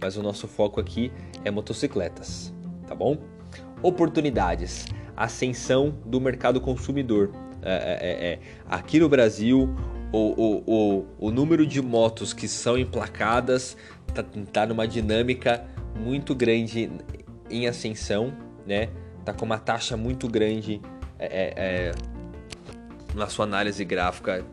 mas 0.02 0.16
o 0.16 0.24
nosso 0.24 0.48
foco 0.48 0.80
aqui 0.80 1.12
é 1.44 1.52
motocicletas, 1.52 2.54
tá 2.88 2.96
bom? 2.96 3.18
Oportunidades, 3.84 4.86
ascensão 5.18 5.94
do 6.06 6.22
mercado 6.22 6.62
consumidor. 6.62 7.32
É, 7.62 7.74
é, 7.74 8.10
é, 8.10 8.34
é. 8.34 8.40
aqui 8.70 9.00
no 9.00 9.10
Brasil, 9.10 9.76
o, 10.16 10.34
o, 10.38 10.64
o, 10.66 11.06
o, 11.28 11.32
número 11.32 11.68
de 11.68 11.82
motos 11.82 12.32
que 12.32 12.48
são 12.48 12.78
emplacadas 12.78 13.76
está 14.08 14.24
tá 14.52 14.66
numa 14.66 14.88
dinâmica 14.88 15.66
muito 15.94 16.34
grande 16.34 16.90
em 17.50 17.68
ascensão, 17.68 18.34
né? 18.66 18.90
Tá 19.26 19.34
com 19.34 19.46
uma 19.46 19.58
taxa 19.58 19.98
muito 19.98 20.30
grande 20.30 20.82
é, 21.20 21.26
é, 21.26 21.54
é 21.58 21.92
na 23.14 23.28
sua 23.28 23.44
análise 23.44 23.84
gráfica 23.84 24.46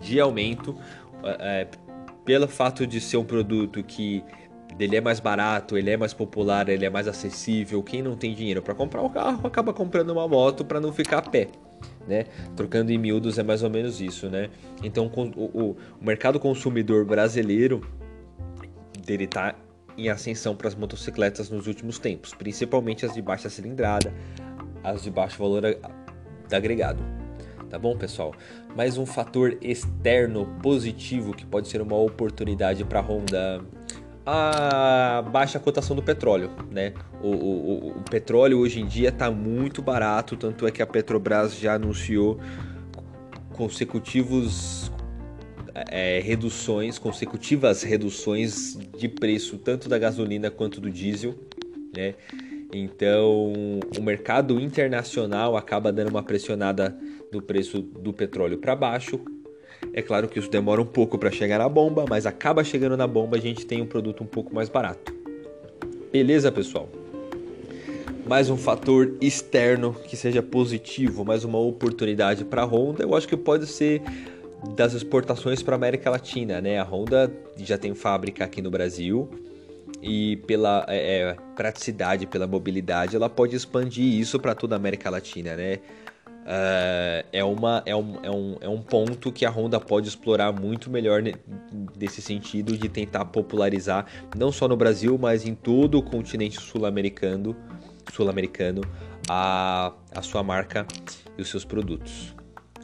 de 0.00 0.18
aumento, 0.18 0.74
é, 1.22 1.66
pelo 2.24 2.48
fato 2.48 2.86
de 2.86 2.98
ser 2.98 3.18
um 3.18 3.24
produto 3.24 3.82
que 3.82 4.24
ele 4.78 4.96
é 4.96 5.00
mais 5.02 5.20
barato, 5.20 5.76
ele 5.76 5.90
é 5.90 5.96
mais 5.98 6.14
popular, 6.14 6.68
ele 6.70 6.86
é 6.86 6.90
mais 6.90 7.06
acessível. 7.06 7.82
Quem 7.82 8.00
não 8.00 8.16
tem 8.16 8.34
dinheiro 8.34 8.62
para 8.62 8.74
comprar 8.74 9.02
um 9.02 9.10
carro 9.10 9.46
acaba 9.46 9.74
comprando 9.74 10.10
uma 10.10 10.26
moto 10.26 10.64
para 10.64 10.80
não 10.80 10.92
ficar 10.92 11.18
a 11.18 11.22
pé, 11.22 11.48
né? 12.06 12.26
Trocando 12.56 12.92
em 12.92 12.98
miúdos 12.98 13.38
é 13.38 13.42
mais 13.42 13.62
ou 13.62 13.70
menos 13.70 14.00
isso, 14.00 14.28
né? 14.28 14.50
Então 14.82 15.10
o, 15.14 15.40
o, 15.40 15.76
o 16.00 16.04
mercado 16.04 16.38
consumidor 16.38 17.04
brasileiro 17.04 17.80
dele 19.04 19.26
tá 19.26 19.54
em 19.96 20.08
ascensão 20.08 20.56
para 20.56 20.68
as 20.68 20.74
motocicletas 20.74 21.50
nos 21.50 21.66
últimos 21.66 21.98
tempos, 21.98 22.34
principalmente 22.34 23.04
as 23.04 23.12
de 23.12 23.20
baixa 23.20 23.50
cilindrada, 23.50 24.12
as 24.82 25.02
de 25.02 25.10
baixo 25.10 25.38
valor 25.38 25.62
agregado. 26.50 27.02
Tá 27.68 27.78
bom, 27.78 27.96
pessoal? 27.96 28.34
Mais 28.74 28.98
um 28.98 29.06
fator 29.06 29.56
externo 29.60 30.44
positivo 30.60 31.32
que 31.32 31.46
pode 31.46 31.68
ser 31.68 31.80
uma 31.80 31.96
oportunidade 31.96 32.84
para 32.84 32.98
a 32.98 33.02
Honda 33.02 33.60
a 34.24 35.22
baixa 35.30 35.58
cotação 35.58 35.96
do 35.96 36.02
petróleo, 36.02 36.50
né? 36.70 36.92
O, 37.22 37.28
o, 37.28 37.88
o 37.98 38.02
petróleo 38.02 38.58
hoje 38.58 38.80
em 38.80 38.86
dia 38.86 39.08
está 39.08 39.30
muito 39.30 39.80
barato, 39.82 40.36
tanto 40.36 40.66
é 40.66 40.70
que 40.70 40.82
a 40.82 40.86
Petrobras 40.86 41.56
já 41.56 41.74
anunciou 41.74 42.38
consecutivos 43.52 44.90
é, 45.90 46.20
reduções, 46.20 46.98
consecutivas 46.98 47.82
reduções 47.82 48.78
de 48.98 49.08
preço 49.08 49.58
tanto 49.58 49.88
da 49.88 49.98
gasolina 49.98 50.50
quanto 50.50 50.80
do 50.80 50.90
diesel, 50.90 51.34
né? 51.96 52.14
Então 52.72 53.52
o 53.98 54.02
mercado 54.02 54.60
internacional 54.60 55.56
acaba 55.56 55.92
dando 55.92 56.10
uma 56.10 56.22
pressionada 56.22 56.96
do 57.32 57.42
preço 57.42 57.80
do 57.80 58.12
petróleo 58.12 58.58
para 58.58 58.76
baixo, 58.76 59.20
é 59.92 60.02
claro 60.02 60.28
que 60.28 60.38
isso 60.38 60.50
demora 60.50 60.80
um 60.80 60.86
pouco 60.86 61.18
para 61.18 61.30
chegar 61.30 61.58
na 61.58 61.68
bomba, 61.68 62.04
mas 62.08 62.26
acaba 62.26 62.62
chegando 62.62 62.96
na 62.96 63.06
bomba 63.06 63.36
a 63.36 63.40
gente 63.40 63.66
tem 63.66 63.82
um 63.82 63.86
produto 63.86 64.22
um 64.22 64.26
pouco 64.26 64.54
mais 64.54 64.68
barato. 64.68 65.12
Beleza, 66.12 66.50
pessoal? 66.50 66.88
Mais 68.26 68.50
um 68.50 68.56
fator 68.56 69.16
externo 69.20 69.94
que 70.04 70.16
seja 70.16 70.42
positivo, 70.42 71.24
mais 71.24 71.44
uma 71.44 71.58
oportunidade 71.58 72.44
para 72.44 72.62
a 72.62 72.64
Honda, 72.64 73.02
eu 73.02 73.14
acho 73.14 73.26
que 73.26 73.36
pode 73.36 73.66
ser 73.66 74.02
das 74.76 74.92
exportações 74.92 75.62
para 75.62 75.74
a 75.74 75.78
América 75.78 76.10
Latina, 76.10 76.60
né? 76.60 76.78
A 76.78 76.84
Honda 76.84 77.32
já 77.56 77.78
tem 77.78 77.94
fábrica 77.94 78.44
aqui 78.44 78.60
no 78.60 78.70
Brasil 78.70 79.28
e 80.02 80.36
pela 80.46 80.84
é, 80.88 81.20
é 81.20 81.36
praticidade, 81.56 82.26
pela 82.26 82.46
mobilidade, 82.46 83.16
ela 83.16 83.28
pode 83.28 83.56
expandir 83.56 84.04
isso 84.04 84.38
para 84.38 84.54
toda 84.54 84.74
a 84.74 84.78
América 84.78 85.10
Latina, 85.10 85.56
né? 85.56 85.78
Uh, 86.40 87.22
é, 87.32 87.44
uma, 87.44 87.82
é, 87.84 87.94
um, 87.94 88.16
é, 88.22 88.30
um, 88.30 88.56
é 88.62 88.68
um 88.68 88.80
ponto 88.80 89.30
que 89.30 89.44
a 89.44 89.50
Honda 89.50 89.78
pode 89.78 90.08
explorar 90.08 90.52
muito 90.52 90.90
melhor 90.90 91.22
nesse 91.96 92.22
sentido 92.22 92.76
de 92.76 92.88
tentar 92.88 93.26
popularizar, 93.26 94.06
não 94.36 94.50
só 94.50 94.66
no 94.66 94.76
Brasil, 94.76 95.16
mas 95.18 95.46
em 95.46 95.54
todo 95.54 95.98
o 95.98 96.02
continente 96.02 96.58
sul-americano, 96.60 97.54
sul-americano 98.12 98.80
a, 99.28 99.92
a 100.14 100.22
sua 100.22 100.42
marca 100.42 100.86
e 101.36 101.42
os 101.42 101.48
seus 101.48 101.64
produtos. 101.64 102.34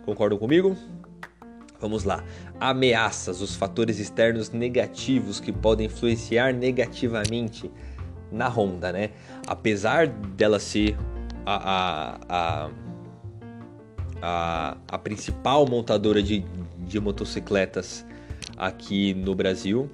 Concordam 0.05 0.39
comigo? 0.39 0.77
Vamos 1.81 2.05
lá. 2.05 2.23
Ameaças, 2.61 3.41
os 3.41 3.57
fatores 3.57 3.99
externos 3.99 4.51
negativos 4.51 5.41
que 5.41 5.53
podem 5.53 5.87
influenciar 5.87 6.53
negativamente 6.53 7.71
na 8.31 8.49
Honda, 8.49 8.93
né? 8.93 9.11
Apesar 9.47 10.07
dela 10.07 10.59
ser 10.59 10.97
a, 11.45 12.19
a 12.29 12.71
a, 14.27 14.77
a 14.89 14.99
principal 14.99 15.65
montadora 15.69 16.21
de, 16.21 16.45
de 16.79 16.99
motocicletas 16.99 18.05
aqui 18.57 19.15
no 19.15 19.37
Brasil, 19.37 19.89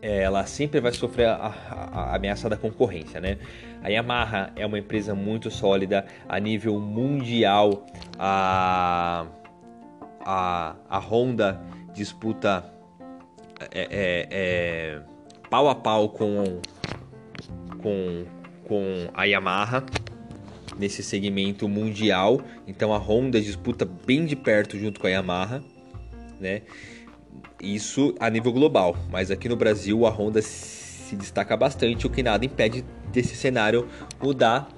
é, 0.00 0.22
ela 0.22 0.44
sempre 0.44 0.80
vai 0.80 0.90
sofrer 0.92 1.28
a, 1.28 1.36
a, 1.36 2.00
a, 2.00 2.16
ameaça 2.16 2.48
da 2.48 2.56
concorrência, 2.56 3.20
né? 3.20 3.38
A 3.80 3.88
Yamaha 3.88 4.50
é 4.56 4.66
uma 4.66 4.76
empresa 4.76 5.14
muito 5.14 5.52
sólida 5.52 6.04
a 6.28 6.40
nível 6.40 6.80
mundial. 6.80 7.86
A, 8.18 9.26
a, 10.26 10.74
a 10.90 10.98
Honda 10.98 11.60
disputa 11.94 12.72
é, 13.70 13.82
é, 13.82 14.28
é, 14.30 15.00
pau 15.48 15.68
a 15.68 15.76
pau 15.76 16.08
com, 16.08 16.60
com, 17.80 18.24
com 18.66 19.08
a 19.14 19.24
Yamaha 19.24 19.84
nesse 20.78 21.02
segmento 21.02 21.68
mundial. 21.68 22.40
Então 22.66 22.92
a 22.92 22.98
Honda 22.98 23.40
disputa 23.40 23.84
bem 23.84 24.24
de 24.24 24.36
perto 24.36 24.78
junto 24.78 25.00
com 25.00 25.06
a 25.06 25.10
Yamaha, 25.10 25.62
né? 26.40 26.62
Isso 27.60 28.14
a 28.18 28.28
nível 28.28 28.52
global, 28.52 28.96
mas 29.10 29.30
aqui 29.30 29.48
no 29.48 29.56
Brasil 29.56 30.04
a 30.06 30.10
Honda 30.10 30.42
se 30.42 31.14
destaca 31.14 31.56
bastante, 31.56 32.06
o 32.06 32.10
que 32.10 32.22
nada 32.22 32.44
impede 32.44 32.84
desse 33.12 33.36
cenário 33.36 33.86
mudar 34.20 34.68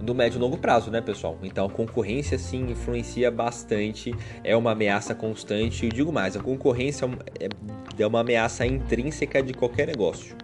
no 0.00 0.14
médio 0.14 0.38
e 0.38 0.40
longo 0.40 0.56
prazo, 0.56 0.90
né, 0.90 1.00
pessoal? 1.00 1.38
Então 1.42 1.66
a 1.66 1.70
concorrência 1.70 2.38
sim 2.38 2.70
influencia 2.70 3.30
bastante, 3.30 4.14
é 4.44 4.56
uma 4.56 4.72
ameaça 4.72 5.14
constante. 5.14 5.86
E 5.86 5.88
digo 5.88 6.12
mais, 6.12 6.36
a 6.36 6.40
concorrência 6.40 7.06
é, 7.38 7.48
é 7.98 8.06
uma 8.06 8.20
ameaça 8.20 8.64
intrínseca 8.64 9.42
de 9.42 9.52
qualquer 9.52 9.86
negócio 9.88 10.36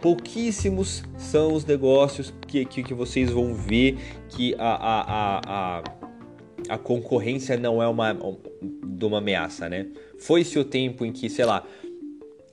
pouquíssimos 0.00 1.02
são 1.16 1.54
os 1.54 1.64
negócios 1.64 2.32
que, 2.46 2.64
que, 2.64 2.82
que 2.82 2.94
vocês 2.94 3.30
vão 3.30 3.54
ver 3.54 3.98
que 4.28 4.54
a, 4.58 4.74
a, 4.74 5.00
a, 5.00 5.40
a, 5.46 5.82
a 6.70 6.78
concorrência 6.78 7.56
não 7.56 7.82
é 7.82 7.88
uma, 7.88 8.16
de 8.62 9.04
uma 9.04 9.18
ameaça, 9.18 9.68
né? 9.68 9.86
Foi-se 10.18 10.58
o 10.58 10.64
tempo 10.64 11.04
em 11.04 11.12
que, 11.12 11.28
sei 11.28 11.44
lá, 11.44 11.64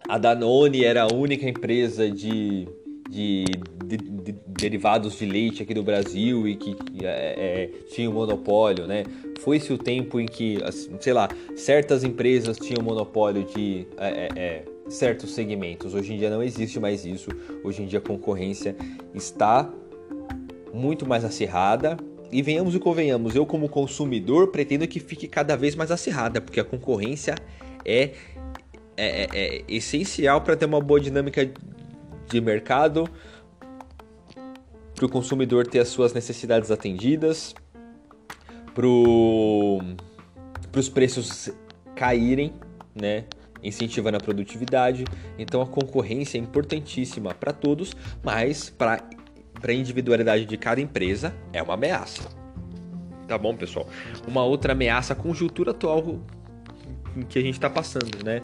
a 0.08 0.18
Danone 0.18 0.84
era 0.84 1.04
a 1.04 1.14
única 1.14 1.48
empresa 1.48 2.10
de, 2.10 2.68
de, 3.10 3.46
de, 3.86 3.98
de 3.98 4.36
derivados 4.48 5.18
de 5.18 5.26
leite 5.26 5.64
aqui 5.64 5.74
do 5.74 5.84
Brasil 5.84 6.48
e 6.48 6.56
que 6.56 6.76
é, 7.02 7.06
é, 7.06 7.68
tinha 7.94 8.10
um 8.10 8.14
monopólio, 8.14 8.88
né? 8.88 9.04
Foi-se 9.40 9.72
o 9.74 9.78
tempo 9.78 10.20
em 10.20 10.26
que, 10.26 10.58
sei 11.00 11.14
lá, 11.14 11.30
certas 11.56 12.04
empresas 12.04 12.58
tinham 12.58 12.84
monopólio 12.84 13.44
de 13.44 13.86
é, 13.98 14.08
é, 14.08 14.30
é 14.36 14.73
certos 14.88 15.34
segmentos. 15.34 15.94
Hoje 15.94 16.14
em 16.14 16.18
dia 16.18 16.30
não 16.30 16.44
existe 16.44 16.80
mais 16.80 17.06
isso. 17.06 17.30
Hoje 17.64 17.84
em 17.84 17.86
dia 17.86 18.00
a 18.00 18.02
concorrência 18.02 18.76
está 19.14 19.70
muito 20.74 21.06
mais 21.06 21.24
acirrada. 21.24 21.98
E 22.32 22.42
venhamos 22.42 22.74
e 22.74 22.80
convenhamos, 22.80 23.36
eu 23.36 23.46
como 23.46 23.70
consumidor 23.70 24.48
pretendo 24.48 24.88
que 24.88 25.00
fique 25.00 25.28
cada 25.28 25.56
vez 25.56 25.76
mais 25.76 25.92
acirrada, 25.92 26.42
porque 26.42 26.60
a 26.60 26.64
concorrência 26.64 27.36
é, 27.86 28.14
é, 28.98 29.24
é, 29.24 29.28
é 29.34 29.64
essencial 29.68 30.42
para 30.42 30.56
ter 30.56 30.66
uma 30.66 30.82
boa 30.82 31.00
dinâmica 31.00 31.48
de 32.28 32.42
mercado, 32.42 33.08
para 34.96 35.06
o 35.06 35.10
consumidor 35.10 35.68
ter 35.68 35.78
as 35.78 35.90
suas 35.90 36.12
necessidades 36.12 36.72
atendidas, 36.72 37.54
para 38.74 38.88
os 40.80 40.90
preços 40.90 41.52
caírem, 41.96 42.52
né? 42.96 43.26
Incentivando 43.64 44.18
a 44.18 44.20
produtividade. 44.20 45.06
Então 45.38 45.62
a 45.62 45.68
concorrência 45.68 46.38
é 46.38 46.42
importantíssima 46.42 47.34
para 47.34 47.54
todos, 47.54 47.96
mas 48.24 48.70
para 48.70 49.02
a 49.64 49.74
individualidade 49.74 50.46
de 50.46 50.58
cada 50.58 50.82
empresa 50.82 51.34
é 51.52 51.62
uma 51.62 51.76
ameaça. 51.76 52.30
Tá 53.28 53.38
bom, 53.38 53.56
pessoal? 53.56 53.88
Uma 54.28 54.44
outra 54.44 54.74
ameaça, 54.74 55.14
a 55.14 55.16
conjuntura 55.16 55.72
atual 55.72 56.20
que 57.30 57.40
a 57.40 57.42
gente 57.42 57.54
está 57.54 57.70
passando, 57.70 58.24
né? 58.24 58.42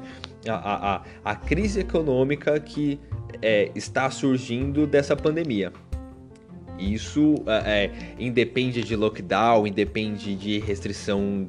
A, 0.47 0.95
a, 0.95 1.03
a, 1.25 1.35
crise 1.35 1.79
econômica 1.81 2.59
que 2.59 2.99
é, 3.41 3.71
está 3.75 4.09
surgindo 4.09 4.87
dessa 4.87 5.15
pandemia. 5.15 5.73
Isso 6.77 7.35
é, 7.45 7.85
é 7.85 7.91
independe 8.19 8.83
de 8.83 8.95
lockdown, 8.95 9.67
independe 9.67 10.35
de 10.35 10.59
restrição 10.59 11.47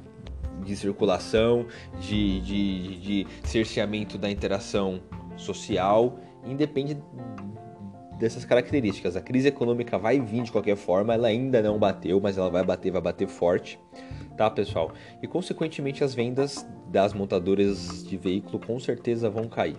de 0.65 0.77
circulação, 0.77 1.67
de, 2.01 2.41
de, 2.41 2.97
de 2.99 3.27
cerceamento 3.45 4.17
da 4.17 4.31
interação 4.31 5.01
social, 5.37 6.19
independe 6.45 6.97
dessas 8.21 8.45
características. 8.45 9.17
A 9.17 9.21
crise 9.23 9.49
econômica 9.49 9.99
vai 9.99 10.21
vir 10.21 10.43
de 10.43 10.53
qualquer 10.53 10.77
forma, 10.77 11.15
ela 11.15 11.29
ainda 11.29 11.63
não 11.63 11.79
bateu, 11.79 12.21
mas 12.21 12.37
ela 12.37 12.51
vai 12.51 12.63
bater, 12.63 12.93
vai 12.93 13.01
bater 13.01 13.27
forte, 13.27 13.81
tá, 14.37 14.51
pessoal? 14.51 14.93
E 15.23 15.27
consequentemente 15.27 16.05
as 16.05 16.15
vendas 16.15 16.69
das 16.89 17.15
montadoras 17.15 18.05
de 18.07 18.17
veículo 18.19 18.61
com 18.65 18.79
certeza 18.79 19.31
vão 19.31 19.49
cair, 19.49 19.77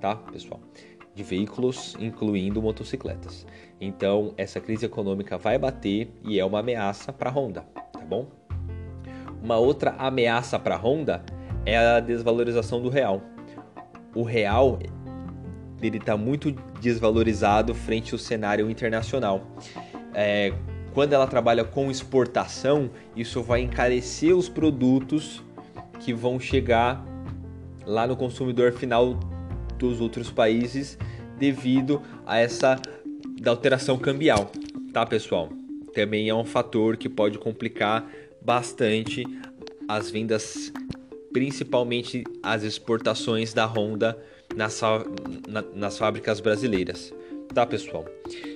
tá, 0.00 0.14
pessoal? 0.14 0.60
De 1.14 1.24
veículos, 1.24 1.96
incluindo 1.98 2.62
motocicletas. 2.62 3.44
Então, 3.80 4.32
essa 4.36 4.60
crise 4.60 4.86
econômica 4.86 5.36
vai 5.36 5.58
bater 5.58 6.12
e 6.24 6.38
é 6.38 6.44
uma 6.44 6.60
ameaça 6.60 7.12
para 7.12 7.28
a 7.28 7.32
Honda, 7.32 7.62
tá 7.92 8.00
bom? 8.00 8.37
Uma 9.42 9.56
outra 9.56 9.94
ameaça 9.98 10.58
para 10.58 10.74
a 10.74 10.78
Honda 10.78 11.22
é 11.64 11.76
a 11.76 12.00
desvalorização 12.00 12.80
do 12.80 12.88
real. 12.88 13.22
O 14.14 14.22
real 14.22 14.78
ele 15.80 15.98
está 15.98 16.16
muito 16.16 16.50
desvalorizado 16.80 17.74
frente 17.74 18.12
ao 18.12 18.18
cenário 18.18 18.70
internacional. 18.70 19.46
É, 20.12 20.52
quando 20.92 21.12
ela 21.12 21.26
trabalha 21.26 21.64
com 21.64 21.90
exportação, 21.90 22.90
isso 23.14 23.42
vai 23.42 23.60
encarecer 23.60 24.36
os 24.36 24.48
produtos 24.48 25.42
que 26.00 26.12
vão 26.12 26.40
chegar 26.40 27.04
lá 27.86 28.06
no 28.06 28.16
consumidor 28.16 28.72
final 28.72 29.18
dos 29.78 30.00
outros 30.00 30.30
países 30.30 30.98
devido 31.38 32.02
a 32.26 32.38
essa 32.38 32.80
alteração 33.46 33.96
cambial, 33.96 34.50
tá 34.92 35.06
pessoal? 35.06 35.48
Também 35.94 36.28
é 36.28 36.34
um 36.34 36.44
fator 36.44 36.96
que 36.96 37.08
pode 37.08 37.38
complicar 37.38 38.04
bastante 38.40 39.24
as 39.88 40.10
vendas, 40.10 40.72
principalmente 41.32 42.24
as 42.42 42.62
exportações 42.62 43.52
da 43.52 43.66
Honda 43.66 44.18
nas, 44.54 44.80
na, 45.48 45.62
nas 45.74 45.98
fábricas 45.98 46.40
brasileiras. 46.40 47.12
Tá, 47.54 47.64
pessoal? 47.64 48.04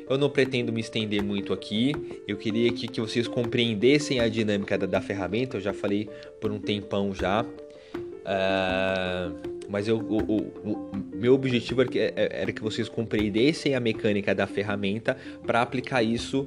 Eu 0.08 0.18
não 0.18 0.28
pretendo 0.28 0.72
me 0.72 0.80
estender 0.80 1.22
muito 1.22 1.52
aqui. 1.52 1.94
Eu 2.28 2.36
queria 2.36 2.70
que, 2.72 2.86
que 2.86 3.00
vocês 3.00 3.26
compreendessem 3.26 4.20
a 4.20 4.28
dinâmica 4.28 4.76
da, 4.76 4.86
da 4.86 5.00
ferramenta. 5.00 5.56
Eu 5.56 5.60
já 5.60 5.72
falei 5.72 6.08
por 6.40 6.50
um 6.50 6.58
tempão 6.58 7.14
já. 7.14 7.42
Uh, 7.42 9.52
mas 9.72 9.88
eu, 9.88 9.96
o, 9.96 10.18
o, 10.18 10.36
o, 10.70 10.90
meu 11.14 11.32
objetivo 11.32 11.80
era 11.80 11.90
que, 11.90 11.98
é, 11.98 12.12
é, 12.14 12.42
era 12.42 12.52
que 12.52 12.60
vocês 12.60 12.90
compreendessem 12.90 13.74
a 13.74 13.80
mecânica 13.80 14.34
da 14.34 14.46
ferramenta 14.46 15.16
para 15.46 15.62
aplicar 15.62 16.02
isso 16.02 16.46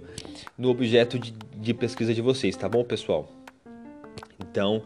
no 0.55 0.69
objeto 0.69 1.17
de, 1.17 1.31
de, 1.31 1.73
pesquisa 1.73 2.13
de 2.13 2.21
vocês, 2.21 2.55
tá 2.55 2.69
bom, 2.69 2.83
pessoal? 2.83 3.27
Então, 4.39 4.83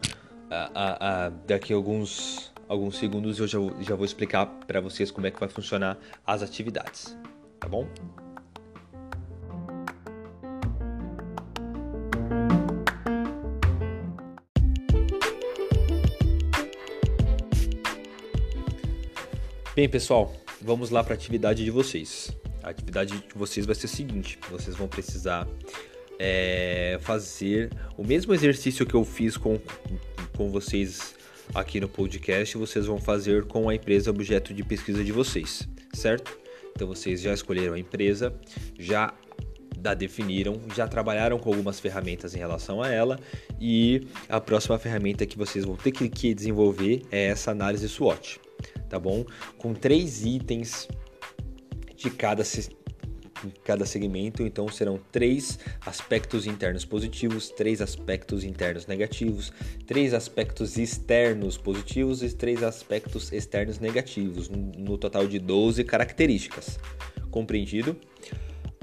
a, 0.50 1.26
a, 1.26 1.28
daqui 1.46 1.74
a 1.74 1.76
alguns, 1.76 2.50
alguns 2.66 2.96
segundos 2.96 3.38
eu 3.38 3.46
já, 3.46 3.58
já 3.82 3.94
vou 3.94 4.06
explicar 4.06 4.46
para 4.66 4.80
vocês 4.80 5.10
como 5.10 5.26
é 5.26 5.30
que 5.30 5.38
vai 5.38 5.50
funcionar 5.50 5.98
as 6.26 6.42
atividades, 6.42 7.14
tá 7.60 7.68
bom? 7.68 7.86
Bem, 19.72 19.88
pessoal, 19.88 20.34
vamos 20.60 20.90
lá 20.90 21.04
para 21.04 21.14
a 21.14 21.16
atividade 21.16 21.62
de 21.64 21.70
vocês. 21.70 22.36
A 22.60 22.70
atividade 22.70 23.12
de 23.12 23.24
vocês 23.36 23.64
vai 23.64 23.74
ser 23.76 23.86
a 23.86 23.88
seguinte: 23.88 24.36
vocês 24.50 24.74
vão 24.74 24.88
precisar 24.88 25.46
é, 26.18 26.98
fazer 27.02 27.70
o 27.96 28.04
mesmo 28.04 28.34
exercício 28.34 28.84
que 28.84 28.94
eu 28.94 29.04
fiz 29.04 29.36
com, 29.36 29.60
com 30.36 30.50
vocês 30.50 31.14
aqui 31.54 31.78
no 31.78 31.88
podcast, 31.88 32.58
vocês 32.58 32.86
vão 32.86 32.98
fazer 32.98 33.44
com 33.44 33.68
a 33.68 33.74
empresa 33.74 34.10
objeto 34.10 34.52
de 34.52 34.64
pesquisa 34.64 35.04
de 35.04 35.12
vocês, 35.12 35.68
certo? 35.94 36.36
Então 36.74 36.88
vocês 36.88 37.20
já 37.20 37.32
escolheram 37.32 37.74
a 37.74 37.78
empresa, 37.78 38.34
já 38.76 39.14
da 39.78 39.94
definiram, 39.94 40.60
já 40.74 40.88
trabalharam 40.88 41.38
com 41.38 41.48
algumas 41.48 41.78
ferramentas 41.78 42.34
em 42.34 42.38
relação 42.38 42.82
a 42.82 42.88
ela 42.88 43.20
e 43.60 44.08
a 44.28 44.40
próxima 44.40 44.76
ferramenta 44.80 45.24
que 45.24 45.38
vocês 45.38 45.64
vão 45.64 45.76
ter 45.76 45.92
que 45.92 46.34
desenvolver 46.34 47.02
é 47.12 47.26
essa 47.26 47.52
análise 47.52 47.88
SWOT 47.88 48.40
tá 48.90 48.98
bom? 48.98 49.24
Com 49.56 49.72
três 49.72 50.24
itens 50.24 50.88
de 51.96 52.10
cada, 52.10 52.42
cada 53.64 53.86
segmento, 53.86 54.42
então 54.42 54.68
serão 54.68 55.00
três 55.12 55.58
aspectos 55.86 56.46
internos 56.46 56.84
positivos, 56.84 57.48
três 57.50 57.80
aspectos 57.80 58.42
internos 58.42 58.86
negativos, 58.86 59.52
três 59.86 60.12
aspectos 60.12 60.76
externos 60.76 61.56
positivos 61.56 62.22
e 62.22 62.34
três 62.34 62.62
aspectos 62.62 63.32
externos 63.32 63.78
negativos, 63.78 64.50
no 64.50 64.98
total 64.98 65.26
de 65.26 65.38
12 65.38 65.84
características. 65.84 66.78
Compreendido? 67.30 67.96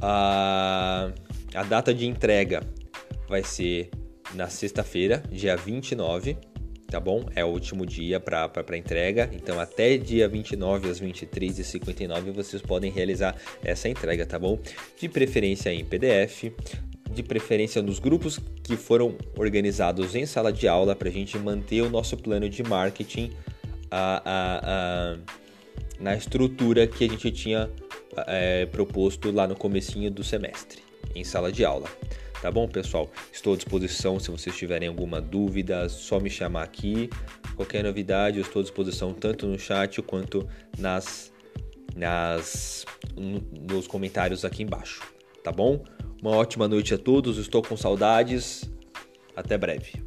A, 0.01 1.11
a 1.53 1.63
data 1.63 1.93
de 1.93 2.07
entrega 2.07 2.61
vai 3.27 3.43
ser 3.43 3.89
na 4.33 4.47
sexta-feira, 4.47 5.21
dia 5.29 5.57
29 5.57 6.37
tá 6.89 6.99
bom? 6.99 7.25
É 7.35 7.43
o 7.43 7.49
último 7.49 7.85
dia 7.85 8.19
para 8.19 8.77
entrega, 8.77 9.29
então 9.33 9.59
até 9.59 9.97
dia 9.97 10.27
29 10.27 10.89
às 10.89 11.01
23h59 11.01 12.31
vocês 12.31 12.61
podem 12.61 12.91
realizar 12.91 13.35
essa 13.63 13.89
entrega, 13.89 14.25
tá 14.25 14.39
bom? 14.39 14.57
De 14.97 15.09
preferência 15.09 15.73
em 15.73 15.83
PDF, 15.83 16.51
de 17.11 17.23
preferência 17.23 17.81
nos 17.81 17.99
grupos 17.99 18.39
que 18.63 18.77
foram 18.77 19.17
organizados 19.37 20.15
em 20.15 20.25
sala 20.25 20.51
de 20.51 20.67
aula 20.67 20.95
para 20.95 21.09
a 21.09 21.11
gente 21.11 21.37
manter 21.37 21.81
o 21.81 21.89
nosso 21.89 22.15
plano 22.15 22.49
de 22.49 22.63
marketing 22.63 23.31
a, 23.91 24.21
a, 24.25 24.61
a, 24.63 25.17
na 25.99 26.15
estrutura 26.15 26.87
que 26.87 27.05
a 27.05 27.07
gente 27.09 27.31
tinha 27.31 27.69
é, 28.27 28.65
proposto 28.65 29.31
lá 29.31 29.47
no 29.47 29.55
comecinho 29.55 30.09
do 30.09 30.23
semestre, 30.23 30.81
em 31.15 31.23
sala 31.23 31.51
de 31.51 31.65
aula. 31.65 31.87
Tá 32.41 32.51
bom, 32.51 32.67
pessoal? 32.67 33.09
Estou 33.33 33.53
à 33.53 33.57
disposição 33.57 34.19
se 34.19 34.29
vocês 34.29 34.55
tiverem 34.55 34.87
alguma 34.87 35.19
dúvida, 35.19 35.89
só 35.89 36.19
me 36.19 36.29
chamar 36.29 36.63
aqui. 36.63 37.09
Qualquer 37.55 37.83
novidade, 37.83 38.37
eu 38.37 38.43
estou 38.43 38.59
à 38.59 38.63
disposição 38.63 39.11
tanto 39.13 39.47
no 39.47 39.57
chat 39.57 40.01
quanto 40.03 40.47
nas, 40.77 41.33
nas 41.95 42.85
nos 43.17 43.87
comentários 43.87 44.45
aqui 44.45 44.61
embaixo. 44.61 45.01
Tá 45.43 45.51
bom? 45.51 45.83
Uma 46.21 46.31
ótima 46.31 46.67
noite 46.67 46.93
a 46.93 46.97
todos. 46.97 47.37
Estou 47.37 47.63
com 47.63 47.75
saudades. 47.75 48.69
Até 49.35 49.57
breve. 49.57 50.06